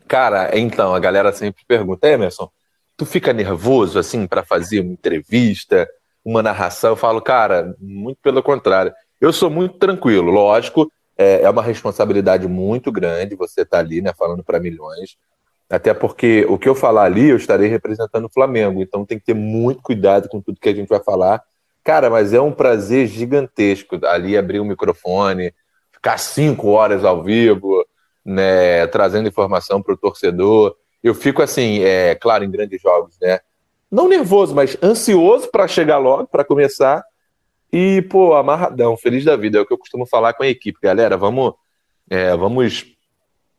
[0.08, 2.50] Cara, então, a galera sempre pergunta, Emerson,
[2.98, 5.88] tu fica nervoso, assim, para fazer uma entrevista,
[6.24, 6.92] uma narração?
[6.92, 8.94] Eu falo, cara, muito pelo contrário.
[9.20, 14.02] Eu sou muito tranquilo, lógico, é, é uma responsabilidade muito grande você estar tá ali,
[14.02, 15.18] né, falando para milhões.
[15.70, 18.82] Até porque o que eu falar ali, eu estarei representando o Flamengo.
[18.82, 21.42] Então tem que ter muito cuidado com tudo que a gente vai falar.
[21.84, 25.54] Cara, mas é um prazer gigantesco ali abrir o microfone,
[25.92, 27.86] ficar cinco horas ao vivo,
[28.24, 30.76] né, trazendo informação para o torcedor.
[31.04, 33.40] Eu fico assim, é claro, em grandes jogos, né?
[33.92, 37.04] Não nervoso, mas ansioso para chegar logo, para começar.
[37.74, 39.58] E, pô, amarradão, feliz da vida.
[39.58, 40.78] É o que eu costumo falar com a equipe.
[40.80, 41.56] Galera, vamos,
[42.08, 42.86] é, vamos,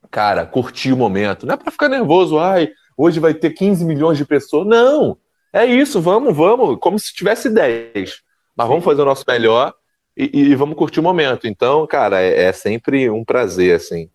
[0.09, 1.45] cara, curtir o momento.
[1.45, 4.69] Não é para ficar nervoso, ai, hoje vai ter 15 milhões de pessoas.
[4.69, 5.19] Não,
[5.53, 8.23] é isso, vamos, vamos, como se tivesse 10.
[8.57, 9.75] Mas vamos fazer o nosso melhor
[10.17, 11.49] e, e vamos curtir o momento.
[11.49, 14.09] Então, cara, é, é, sempre um prazer, assim,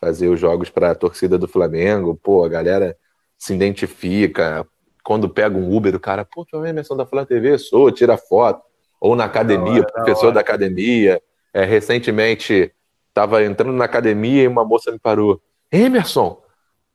[0.00, 2.18] fazer os jogos para a torcida do Flamengo.
[2.20, 2.96] Pô, a galera
[3.38, 4.66] se identifica.
[5.04, 7.56] Quando pega um Uber, o cara, pô, tu é a Emerson da Flá TV?
[7.58, 8.66] Sou, tira foto
[9.06, 11.22] ou na academia, hora, professor da academia.
[11.54, 12.72] É, recentemente
[13.08, 15.40] estava entrando na academia e uma moça me parou.
[15.70, 16.42] Emerson!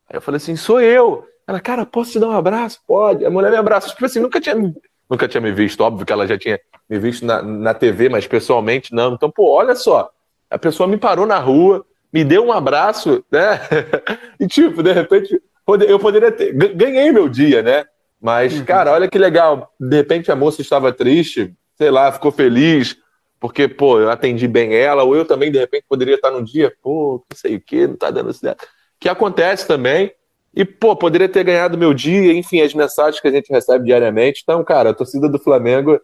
[0.09, 1.25] Aí eu falei assim, sou eu.
[1.47, 2.79] Ela, cara, posso te dar um abraço?
[2.85, 3.25] Pode.
[3.25, 3.91] A mulher me abraçou.
[3.91, 4.55] Tipo assim, nunca tinha,
[5.09, 5.81] nunca tinha me visto.
[5.81, 6.59] Óbvio que ela já tinha
[6.89, 9.13] me visto na, na TV, mas pessoalmente não.
[9.13, 10.11] Então, pô, olha só.
[10.49, 13.61] A pessoa me parou na rua, me deu um abraço, né?
[14.37, 15.41] e, tipo, de repente,
[15.87, 16.53] eu poderia ter.
[16.53, 17.85] Ganhei meu dia, né?
[18.21, 18.65] Mas, uhum.
[18.65, 19.73] cara, olha que legal.
[19.79, 22.95] De repente a moça estava triste, sei lá, ficou feliz
[23.39, 26.71] porque, pô, eu atendi bem ela, ou eu também, de repente, poderia estar num dia,
[26.79, 28.67] pô, não sei o que, não tá dando certo.
[28.99, 30.13] Que acontece também.
[30.53, 34.41] E, pô, poderia ter ganhado meu dia, enfim, as mensagens que a gente recebe diariamente.
[34.43, 35.99] Então, cara, a torcida do Flamengo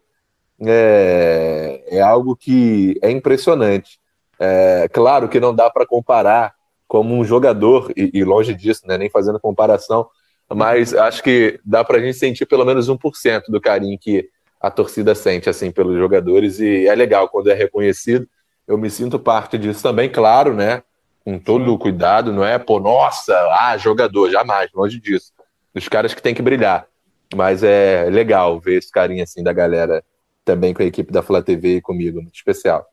[0.66, 4.00] é, é algo que é impressionante.
[4.40, 6.56] É, claro que não dá para comparar
[6.88, 10.10] como um jogador, e, e, longe disso, né, nem fazendo comparação,
[10.50, 14.28] mas acho que dá para a gente sentir pelo menos 1% do carinho que
[14.68, 18.28] a torcida sente assim pelos jogadores e é legal quando é reconhecido.
[18.68, 20.84] Eu me sinto parte disso também, claro, né?
[21.24, 25.32] Com todo o cuidado, não é, pô, nossa, ah, jogador, jamais, longe disso.
[25.74, 26.86] Dos caras que tem que brilhar.
[27.34, 30.04] Mas é legal ver esse carinho assim da galera
[30.44, 32.86] também com a equipe da Flá TV e comigo, muito especial.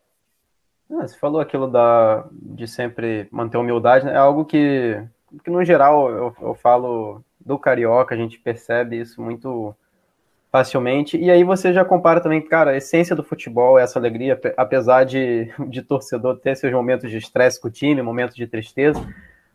[0.91, 4.13] Ah, você falou aquilo da, de sempre manter humildade, né?
[4.13, 5.01] é algo que,
[5.43, 9.75] que no geral eu, eu falo do carioca, a gente percebe isso muito
[10.55, 11.17] facilmente.
[11.17, 15.03] E aí você já compara também, cara, a essência do futebol é essa alegria, apesar
[15.03, 19.05] de, de torcedor ter seus momentos de estresse com o time, momentos de tristeza.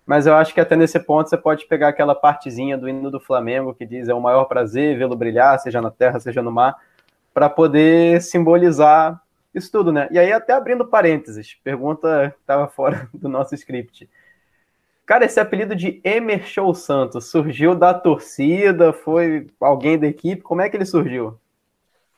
[0.04, 3.18] Mas eu acho que até nesse ponto você pode pegar aquela partezinha do hino do
[3.18, 6.76] Flamengo que diz é o maior prazer vê-lo brilhar, seja na terra, seja no mar,
[7.32, 9.18] para poder simbolizar
[9.54, 10.06] isso tudo, né?
[10.10, 14.06] E aí, até abrindo parênteses, pergunta que estava fora do nosso script.
[15.10, 18.92] Cara, esse apelido de Emer Show Santos surgiu da torcida?
[18.92, 20.40] Foi alguém da equipe?
[20.40, 21.36] Como é que ele surgiu?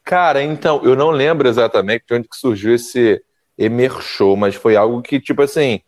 [0.05, 3.25] Cara, então, eu não lembro exatamente de onde que surgiu esse
[3.57, 5.81] Emer Show, mas foi algo que, tipo assim,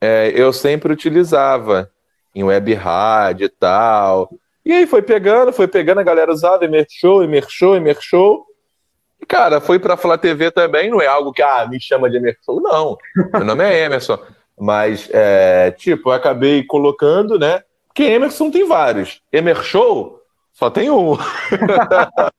[0.00, 1.90] é, eu sempre utilizava
[2.34, 4.30] em web rádio e tal.
[4.64, 8.46] E aí foi pegando, foi pegando, a galera usava Emer Show, Emer Show, Emer Show.
[9.28, 12.58] cara, foi pra Flá TV também, não é algo que, ah, me chama de Emerson.
[12.58, 12.96] Não,
[13.34, 14.18] meu nome é Emerson.
[14.58, 17.62] Mas, é, tipo, eu acabei colocando, né?
[17.86, 19.20] Porque Emerson tem vários.
[19.32, 20.22] Emershow
[20.52, 21.16] só tem um.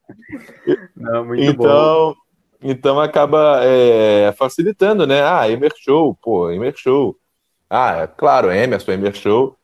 [0.96, 2.14] Não, muito então, bom.
[2.62, 5.24] então acaba é, facilitando, né?
[5.24, 7.16] Ah, Emershow, pô, Emershow.
[7.70, 9.58] Ah, é claro, Emerson, Emershow.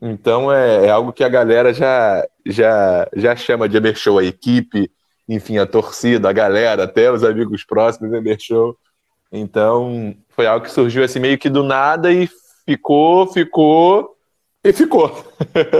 [0.00, 4.90] Então é, é, algo que a galera já, já, já chama de Emershow, a equipe,
[5.28, 8.76] enfim, a torcida, a galera, até os amigos próximos, Emershow.
[9.30, 12.26] Então foi algo que surgiu assim meio que do nada e
[12.64, 14.16] ficou, ficou
[14.64, 15.10] e ficou.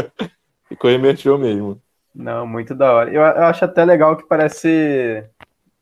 [0.68, 1.80] ficou Emershow mesmo.
[2.14, 3.10] Não, muito da hora.
[3.10, 5.24] Eu, eu, acho até legal que parece.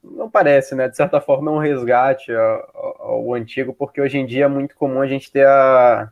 [0.01, 0.89] Não parece, né?
[0.89, 4.77] De certa forma, é um resgate ao, ao, antigo, porque hoje em dia é muito
[4.77, 6.09] comum a gente ter a,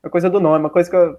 [0.00, 1.18] a coisa do nome, uma coisa que eu,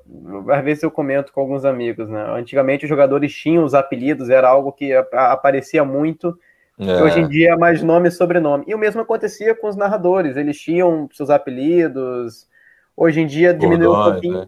[0.50, 2.24] às vezes eu comento com alguns amigos, né?
[2.38, 6.40] Antigamente os jogadores tinham os apelidos, era algo que aparecia muito.
[6.80, 7.04] É.
[7.04, 8.64] Hoje em dia é mais nome e sobrenome.
[8.66, 12.48] E o mesmo acontecia com os narradores, eles tinham seus apelidos.
[12.96, 14.40] Hoje em dia diminuiu um pouquinho.
[14.40, 14.48] Né?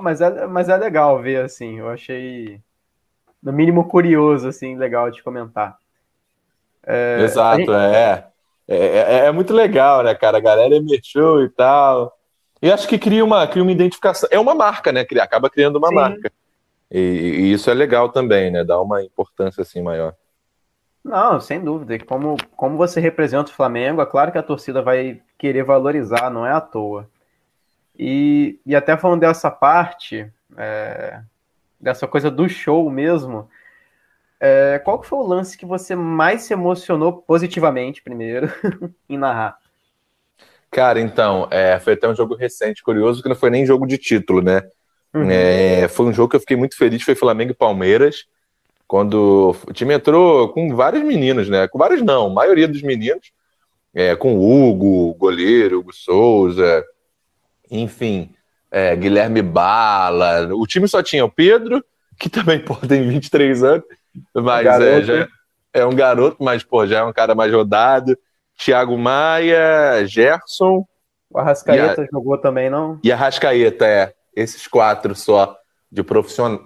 [0.00, 2.58] Mas, é, mas é legal ver, assim, eu achei
[3.42, 5.76] no mínimo curioso, assim, legal de comentar.
[6.86, 7.70] É, Exato, gente...
[7.70, 8.24] É.
[8.66, 8.76] é.
[8.76, 9.26] é.
[9.26, 10.38] É, muito legal, né, cara?
[10.38, 12.16] A galera mexeu e tal.
[12.62, 14.28] E acho que cria uma, cria uma identificação.
[14.32, 15.04] É uma marca, né?
[15.20, 15.94] Acaba criando uma Sim.
[15.94, 16.32] marca.
[16.90, 18.64] E, e, isso é legal também, né?
[18.64, 20.14] Dá uma importância assim maior.
[21.04, 21.98] Não, sem dúvida.
[22.04, 26.46] Como, como você representa o Flamengo, é claro que a torcida vai querer valorizar, não
[26.46, 27.08] é à toa.
[27.98, 31.20] E, e até falando dessa parte, é,
[31.80, 33.48] dessa coisa do show mesmo,
[34.40, 38.48] é, qual que foi o lance que você mais se emocionou positivamente, primeiro,
[39.08, 39.58] em narrar?
[40.70, 43.98] Cara, então, é, foi até um jogo recente, curioso, que não foi nem jogo de
[43.98, 44.62] título, né?
[45.12, 45.30] Uhum.
[45.30, 48.24] É, foi um jogo que eu fiquei muito feliz, foi Flamengo e Palmeiras,
[48.92, 51.66] quando o time entrou com vários meninos, né?
[51.66, 53.32] Com vários não, a maioria dos meninos,
[53.94, 56.84] é, com o Hugo, goleiro, Hugo Souza,
[57.70, 58.34] enfim,
[58.70, 60.54] é, Guilherme Bala.
[60.54, 61.82] O time só tinha o Pedro,
[62.20, 63.84] que também pô, tem 23 anos,
[64.34, 65.28] mas é, já
[65.72, 68.14] é um garoto, mas pô, já é um cara mais rodado.
[68.62, 70.84] Thiago Maia, Gerson.
[71.30, 73.00] O Arrascaeta a, jogou também, não?
[73.02, 74.12] E a Arrascaeta, é.
[74.36, 75.56] Esses quatro só
[75.90, 76.58] de, profission...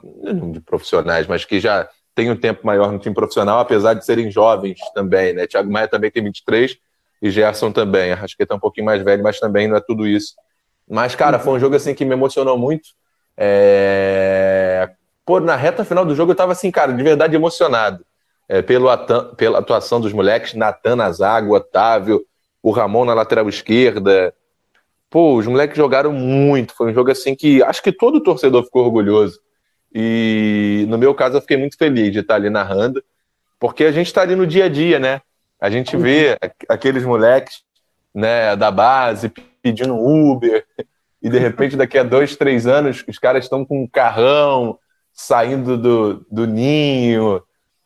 [0.51, 4.31] de profissionais, mas que já tem um tempo maior no time profissional, apesar de serem
[4.31, 5.47] jovens também, né?
[5.47, 6.79] Thiago Maia também tem 23
[7.21, 8.11] e Gerson também.
[8.11, 10.35] A Arrascaeta é um pouquinho mais velho, mas também não é tudo isso.
[10.89, 12.89] Mas, cara, foi um jogo assim que me emocionou muito.
[13.37, 14.89] É...
[15.27, 18.03] Pô, na reta final do jogo eu tava assim, cara, de verdade emocionado.
[18.49, 18.89] É, pelo
[19.37, 22.25] pela atuação dos moleques, Natan na zaga, Otávio,
[22.63, 24.33] o Ramon na lateral esquerda.
[25.11, 26.73] Pô, os moleques jogaram muito.
[26.75, 29.39] Foi um jogo assim que acho que todo torcedor ficou orgulhoso.
[29.95, 33.03] E no meu caso eu fiquei muito feliz de estar ali narrando,
[33.59, 35.21] porque a gente está ali no dia a dia, né?
[35.61, 36.37] A gente vê
[36.69, 37.63] aqueles moleques
[38.15, 39.33] né, da base
[39.63, 40.65] pedindo Uber,
[41.23, 44.79] e de repente daqui a dois, três anos os caras estão com um carrão
[45.13, 47.43] saindo do, do ninho,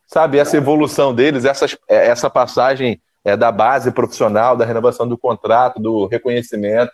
[0.07, 0.38] sabe?
[0.38, 6.07] Essa evolução deles, essas, essa passagem é, da base profissional, da renovação do contrato, do
[6.07, 6.92] reconhecimento.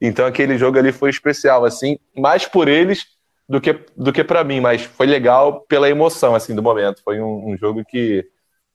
[0.00, 3.06] Então aquele jogo ali foi especial, assim, mais por eles
[3.48, 7.02] do que, do que para mim, mas foi legal pela emoção, assim, do momento.
[7.04, 8.24] Foi um, um jogo que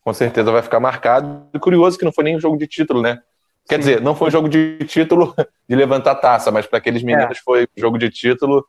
[0.02, 1.48] com certeza vai ficar marcado.
[1.60, 3.20] Curioso que não foi nem um jogo de título, né?
[3.68, 3.80] Quer Sim.
[3.80, 5.36] dizer, não foi jogo de título
[5.68, 7.42] de levantar taça, mas para aqueles meninos é.
[7.44, 8.66] foi jogo de título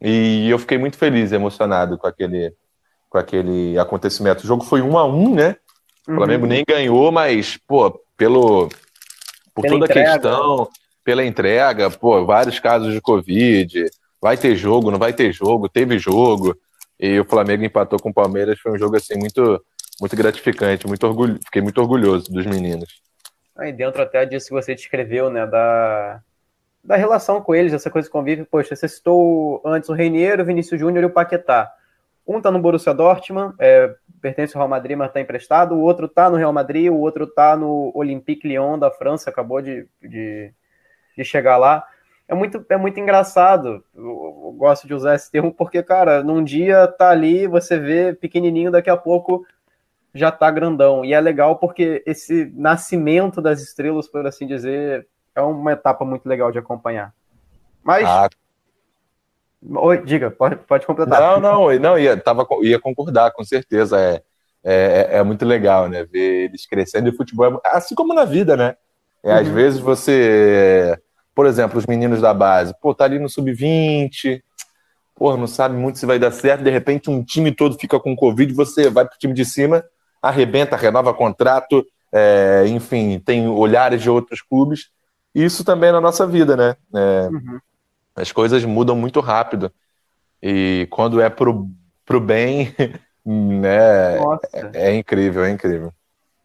[0.00, 2.52] e eu fiquei muito feliz, emocionado com aquele,
[3.08, 4.42] com aquele acontecimento.
[4.42, 5.56] O jogo foi um a um, né?
[6.08, 6.48] O Flamengo uhum.
[6.48, 8.68] nem ganhou, mas, pô, pelo,
[9.54, 10.10] por pela toda entrega.
[10.10, 10.68] a questão,
[11.04, 13.84] pela entrega, pô, vários casos de Covid,
[14.22, 16.56] vai ter jogo, não vai ter jogo, teve jogo,
[16.98, 19.60] e o Flamengo empatou com o Palmeiras, foi um jogo, assim, muito,
[20.00, 23.02] muito gratificante, muito orgulho, fiquei muito orgulhoso dos meninos.
[23.56, 26.22] Aí dentro até disso que você descreveu, né, da,
[26.84, 30.46] da relação com eles, essa coisa de convívio, poxa, você citou antes o Reineiro, o
[30.46, 31.72] Vinícius Júnior e o Paquetá.
[32.24, 36.06] Um tá no Borussia Dortmund, é, pertence ao Real Madrid, mas tá emprestado, o outro
[36.06, 40.52] tá no Real Madrid, o outro tá no Olympique Lyon da França, acabou de, de,
[41.18, 41.84] de chegar lá.
[42.28, 44.04] É muito, é muito engraçado, eu,
[44.44, 48.70] eu gosto de usar esse termo, porque, cara, num dia tá ali, você vê pequenininho,
[48.70, 49.44] daqui a pouco
[50.14, 51.04] já tá grandão.
[51.04, 56.28] E é legal porque esse nascimento das estrelas, por assim dizer, é uma etapa muito
[56.28, 57.14] legal de acompanhar.
[57.82, 58.06] Mas.
[58.06, 58.28] Ah.
[59.64, 61.20] Oi, diga, pode, pode completar.
[61.20, 63.98] Não, não, não ia, tava, ia concordar, com certeza.
[64.00, 64.22] É,
[64.64, 66.04] é, é muito legal, né?
[66.04, 68.76] Ver eles crescendo e futebol, é, assim como na vida, né?
[69.22, 69.40] É, uhum.
[69.40, 71.00] Às vezes você,
[71.34, 74.42] por exemplo, os meninos da base, pô, tá ali no sub-20,
[75.14, 78.16] pô, não sabe muito se vai dar certo, de repente um time todo fica com
[78.16, 79.84] Covid, você vai pro time de cima
[80.22, 84.90] arrebenta, renova contrato, é, enfim, tem olhares de outros clubes.
[85.34, 86.76] Isso também é na nossa vida, né?
[86.94, 87.58] É, uhum.
[88.14, 89.72] As coisas mudam muito rápido.
[90.40, 91.68] E quando é pro,
[92.04, 92.72] pro bem,
[93.26, 94.18] né?
[94.18, 95.92] É, é, incrível, é incrível.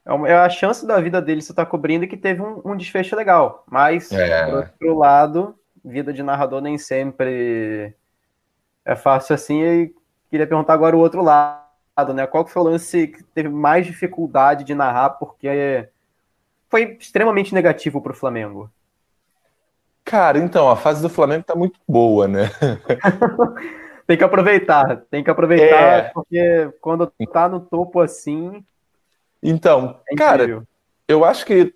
[0.08, 2.78] É, é a chance da vida dele você tá cobrindo e que teve um, um
[2.78, 3.64] desfecho legal.
[3.70, 4.46] Mas, é.
[4.46, 7.94] por outro lado, vida de narrador nem sempre
[8.86, 9.62] é fácil assim.
[9.62, 9.94] E
[10.30, 12.26] queria perguntar agora o outro lado, né?
[12.26, 15.90] Qual foi o lance que teve mais dificuldade de narrar porque
[16.70, 18.72] foi extremamente negativo para o Flamengo?
[20.06, 22.50] Cara, então, a fase do Flamengo tá muito boa, né?
[24.08, 26.12] tem que aproveitar, tem que aproveitar, é.
[26.14, 28.64] porque quando tá no topo assim.
[29.50, 30.62] Então, é cara,
[31.08, 31.74] eu acho que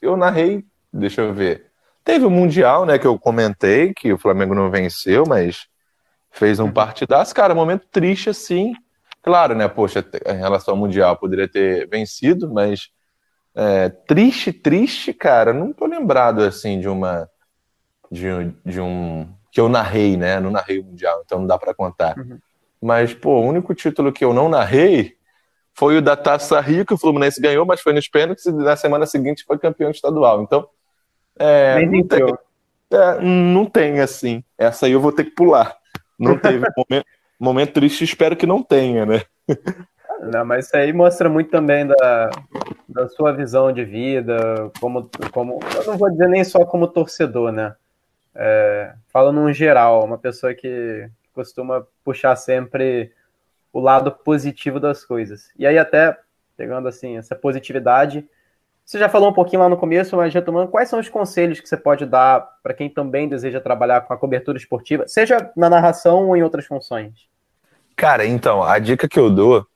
[0.00, 1.70] eu narrei, deixa eu ver.
[2.04, 5.68] Teve o Mundial, né, que eu comentei, que o Flamengo não venceu, mas
[6.32, 6.72] fez um uhum.
[6.72, 7.32] partidaço.
[7.32, 8.74] Cara, momento triste assim.
[9.22, 12.90] Claro, né, poxa, em relação ao Mundial, poderia ter vencido, mas
[13.54, 17.28] é, triste, triste, cara, não tô lembrado assim de uma
[18.10, 18.26] de,
[18.66, 20.40] de um que eu narrei, né?
[20.40, 22.18] Não narrei o mundial, então não dá para contar.
[22.18, 22.38] Uhum.
[22.80, 25.16] Mas pô, o único título que eu não narrei
[25.74, 28.76] foi o da Taça Rio que o Fluminense ganhou, mas foi nos pênaltis e na
[28.76, 30.42] semana seguinte foi campeão estadual.
[30.42, 30.68] Então
[31.38, 32.22] é, não, tem,
[32.92, 34.44] é, não tem assim.
[34.56, 35.76] Essa aí eu vou ter que pular.
[36.18, 37.06] Não teve momento,
[37.38, 39.22] momento triste, espero que não tenha, né?
[40.22, 42.30] Não, mas isso aí mostra muito também da,
[42.88, 45.58] da sua visão de vida, como, como.
[45.74, 47.74] Eu não vou dizer nem só como torcedor, né?
[48.34, 53.12] É, falando geral, uma pessoa que costuma puxar sempre
[53.72, 55.50] o lado positivo das coisas.
[55.58, 56.16] E aí, até
[56.56, 58.24] pegando assim, essa positividade.
[58.84, 61.68] Você já falou um pouquinho lá no começo, mas retomando, quais são os conselhos que
[61.68, 66.28] você pode dar para quem também deseja trabalhar com a cobertura esportiva, seja na narração
[66.28, 67.28] ou em outras funções?
[67.96, 69.66] Cara, então, a dica que eu dou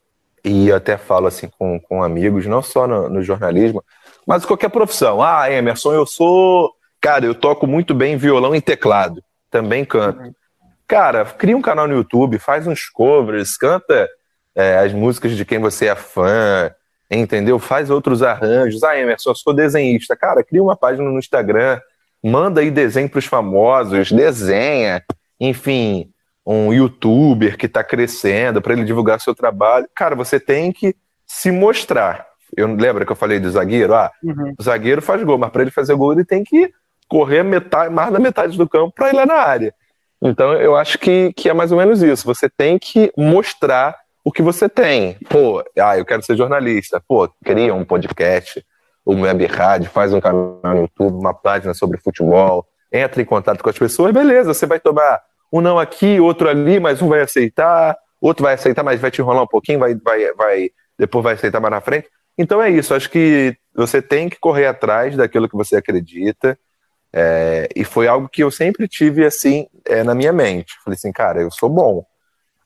[0.44, 3.82] e eu até falo assim com, com amigos, não só no, no jornalismo,
[4.26, 5.22] mas qualquer profissão.
[5.22, 6.72] Ah, Emerson, eu sou.
[7.01, 9.22] Cara, eu toco muito bem violão e teclado.
[9.51, 10.34] Também canto.
[10.89, 14.09] Cara, cria um canal no YouTube, faz uns covers, canta
[14.55, 16.70] é, as músicas de quem você é fã,
[17.11, 17.59] entendeu?
[17.59, 18.82] Faz outros arranjos.
[18.82, 20.16] Ah, Emerson, eu sou desenhista.
[20.16, 21.80] Cara, cria uma página no Instagram,
[22.22, 25.03] manda aí desenho para os famosos, desenha,
[25.41, 26.11] enfim,
[26.47, 29.89] um youtuber que está crescendo, para ele divulgar seu trabalho.
[29.95, 30.95] Cara, você tem que
[31.26, 32.24] se mostrar.
[32.57, 34.55] Eu lembro que eu falei do zagueiro, ah, uhum.
[34.57, 36.72] o zagueiro faz gol, mas para ele fazer gol ele tem que
[37.09, 39.74] correr metade, mais da metade do campo para ir lá na área.
[40.29, 42.27] Então eu acho que, que é mais ou menos isso.
[42.27, 45.16] Você tem que mostrar o que você tem.
[45.29, 47.01] Pô, ah, eu quero ser jornalista.
[47.07, 48.64] Pô, cria um podcast,
[49.07, 53.62] um web rádio, faz um canal no YouTube, uma página sobre futebol, entra em contato
[53.62, 55.22] com as pessoas, beleza, você vai tomar
[55.53, 59.20] um não aqui, outro ali, mas um vai aceitar, outro vai aceitar, mas vai te
[59.20, 62.09] enrolar um pouquinho, vai, vai, vai, depois vai aceitar mais na frente.
[62.37, 66.59] Então é isso, acho que você tem que correr atrás daquilo que você acredita.
[67.19, 70.75] É, e foi algo que eu sempre tive assim é, na minha mente.
[70.85, 72.05] Falei assim, cara, eu sou bom.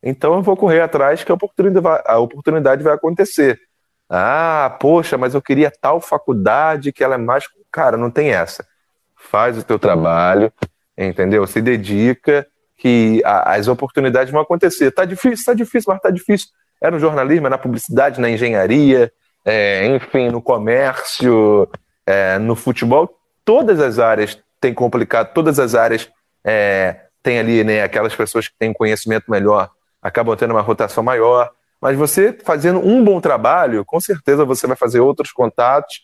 [0.03, 3.61] Então eu vou correr atrás que a oportunidade vai, a oportunidade vai acontecer.
[4.09, 7.45] Ah, poxa, mas eu queria tal faculdade que ela é mais.
[7.71, 8.67] Cara, não tem essa.
[9.15, 10.53] Faz o teu trabalho,
[10.99, 11.47] entendeu?
[11.47, 12.45] Se dedica
[12.77, 14.91] que a, as oportunidades vão acontecer.
[14.91, 16.49] Tá difícil, tá difícil, mas tá difícil.
[16.81, 19.13] É no jornalismo, é na publicidade, na engenharia,
[19.45, 21.69] é, enfim, no comércio,
[22.05, 23.20] é, no futebol.
[23.51, 26.09] Todas as áreas têm complicado, todas as áreas
[26.45, 31.51] é, têm ali né, aquelas pessoas que têm conhecimento melhor, acabam tendo uma rotação maior.
[31.81, 36.01] Mas você fazendo um bom trabalho, com certeza você vai fazer outros contatos,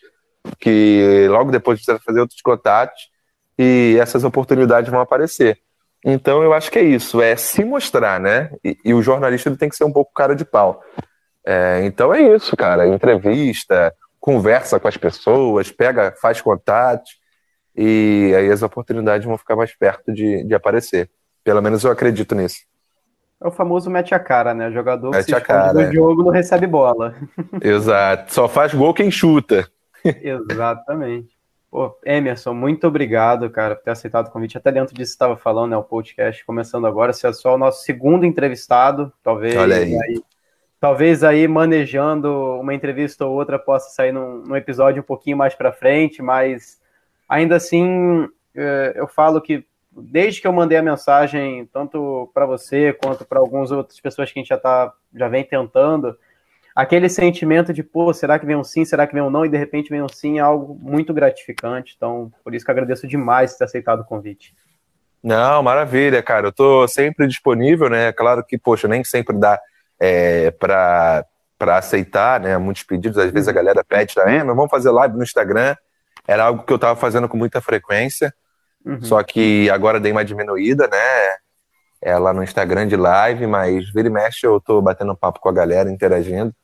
[0.59, 3.11] que logo depois você vai fazer outros contatos,
[3.57, 5.57] e essas oportunidades vão aparecer.
[6.05, 8.51] Então eu acho que é isso, é se mostrar, né?
[8.65, 10.83] E, e o jornalista ele tem que ser um pouco cara de pau.
[11.47, 12.89] É, então é isso, cara.
[12.89, 17.25] Entrevista, conversa com as pessoas, pega, faz contatos
[17.77, 21.11] e aí as oportunidades vão ficar mais perto de, de aparecer.
[21.45, 22.61] Pelo menos eu acredito nisso.
[23.41, 24.68] É o famoso mete a cara, né?
[24.68, 25.93] O jogador mete que se a cara, no é.
[25.93, 27.14] jogo não recebe bola.
[27.61, 28.33] Exato.
[28.33, 29.68] Só faz gol quem chuta.
[30.05, 31.37] Exatamente.
[31.70, 34.57] Pô, Emerson, muito obrigado, cara, por ter aceitado o convite.
[34.57, 35.77] Até dentro disso estava falando, né?
[35.77, 37.12] O podcast começando agora.
[37.12, 39.57] Você é só o nosso segundo entrevistado, talvez.
[39.57, 39.95] Olha aí.
[39.95, 40.22] aí
[40.81, 45.55] talvez aí manejando uma entrevista ou outra possa sair num, num episódio um pouquinho mais
[45.55, 46.81] para frente, mas
[47.29, 52.93] ainda assim é, eu falo que desde que eu mandei a mensagem tanto para você
[52.93, 56.16] quanto para algumas outras pessoas que a gente já tá já vem tentando
[56.77, 59.49] aquele sentimento de, pô, será que vem um sim, será que vem um não, e
[59.49, 61.95] de repente vem um sim, é algo muito gratificante.
[61.97, 64.55] Então, por isso que eu agradeço demais ter aceitado o convite.
[65.24, 66.49] Não, maravilha, cara.
[66.49, 68.12] Eu tô sempre disponível, né?
[68.12, 69.59] Claro que, poxa, nem sempre dá
[69.99, 71.24] é, para
[71.59, 72.59] para aceitar, né?
[72.59, 75.74] Muitos pedidos, às vezes a galera pede também, mas vamos fazer live no Instagram.
[76.27, 78.35] Era algo que eu estava fazendo com muita frequência,
[78.85, 79.03] uhum.
[79.03, 82.18] só que agora dei uma diminuída, né?
[82.18, 85.53] Lá no Instagram de live, mas vira e mexe eu tô batendo papo com a
[85.53, 86.55] galera, interagindo.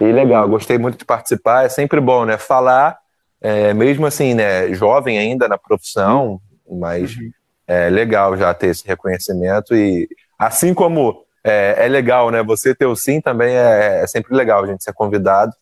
[0.00, 2.38] E legal, gostei muito de participar, é sempre bom, né?
[2.38, 2.96] Falar,
[3.40, 4.72] é, mesmo assim, né?
[4.72, 6.40] Jovem ainda na profissão,
[6.70, 7.30] mas uhum.
[7.66, 12.42] é legal já ter esse reconhecimento e assim como é, é, legal, né?
[12.42, 15.52] Você ter o sim também é, é sempre legal a gente ser convidado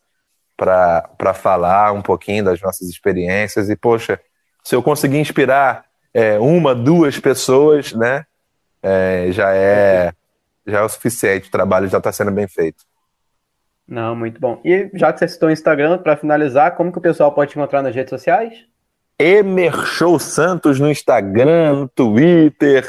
[0.57, 3.69] para falar um pouquinho das nossas experiências.
[3.69, 4.19] E, poxa,
[4.63, 8.25] se eu conseguir inspirar é, uma, duas pessoas, né?
[8.81, 10.11] É, já, é,
[10.65, 12.83] já é o suficiente, o trabalho já está sendo bem feito.
[13.87, 14.59] Não, muito bom.
[14.65, 17.57] E já que você citou o Instagram, para finalizar, como que o pessoal pode te
[17.57, 18.65] encontrar nas redes sociais?
[19.17, 22.87] Emershow Santos no Instagram, no Twitter,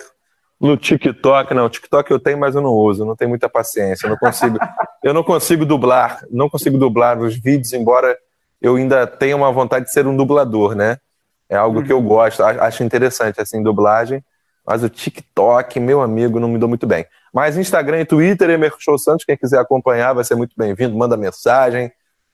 [0.60, 4.10] no TikTok, não, TikTok eu tenho, mas eu não uso, não tenho muita paciência, eu
[4.10, 4.58] não consigo,
[5.02, 8.16] eu não consigo dublar, não consigo dublar os vídeos, embora
[8.60, 10.98] eu ainda tenha uma vontade de ser um dublador, né?
[11.48, 12.06] É algo que eu uhum.
[12.06, 14.22] gosto, acho interessante assim dublagem,
[14.66, 17.06] mas o TikTok, meu amigo, não me dou muito bem.
[17.32, 21.90] Mas Instagram e Twitter, Emerson Santos, quem quiser acompanhar vai ser muito bem-vindo, manda mensagem,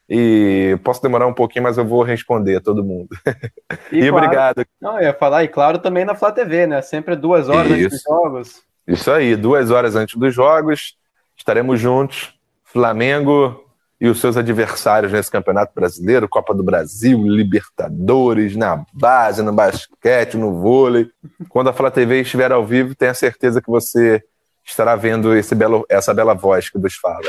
[0.08, 3.08] e posso demorar um pouquinho, mas eu vou responder a todo mundo.
[3.90, 4.66] E, e claro, obrigado.
[4.80, 6.82] Não, eu ia falar, e claro, também na Flá TV, né?
[6.82, 7.86] Sempre duas horas Isso.
[7.86, 8.62] antes dos jogos.
[8.86, 10.96] Isso aí, duas horas antes dos jogos,
[11.36, 12.34] estaremos juntos,
[12.64, 13.64] Flamengo
[14.00, 20.36] e os seus adversários nesse Campeonato Brasileiro, Copa do Brasil, Libertadores, na base, no basquete,
[20.36, 21.08] no vôlei.
[21.48, 24.22] Quando a Flá TV estiver ao vivo, tenha certeza que você
[24.64, 27.20] estará vendo esse belo, essa bela voz que nos fala.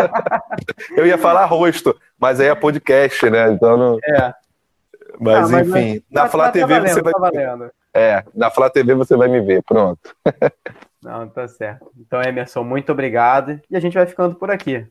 [0.96, 3.52] eu ia falar rosto, mas aí é podcast, né?
[3.52, 3.98] Então não...
[4.02, 4.34] É.
[5.18, 7.32] Mas, ah, enfim, mas, na tá, Flá tá, TV tá valendo, você vai.
[7.32, 10.14] Tá é, na Flá TV você vai me ver, pronto.
[11.02, 11.90] não, tá certo.
[11.98, 13.58] Então, Emerson, muito obrigado.
[13.70, 14.86] E a gente vai ficando por aqui.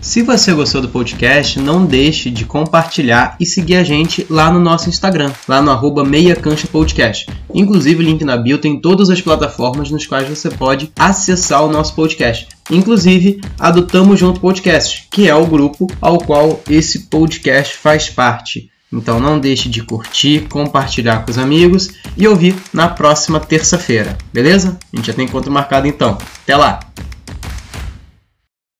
[0.00, 4.60] Se você gostou do podcast, não deixe de compartilhar e seguir a gente lá no
[4.60, 7.26] nosso Instagram, lá no arroba Meia Cancha Podcast.
[7.52, 11.70] Inclusive, o link na bio tem todas as plataformas nos quais você pode acessar o
[11.70, 12.46] nosso podcast.
[12.70, 18.08] Inclusive, a do Tamo Junto Podcast, que é o grupo ao qual esse podcast faz
[18.08, 18.70] parte.
[18.90, 24.78] Então não deixe de curtir, compartilhar com os amigos e ouvir na próxima terça-feira, beleza?
[24.92, 26.16] A gente já tem encontro marcado então.
[26.42, 26.80] Até lá!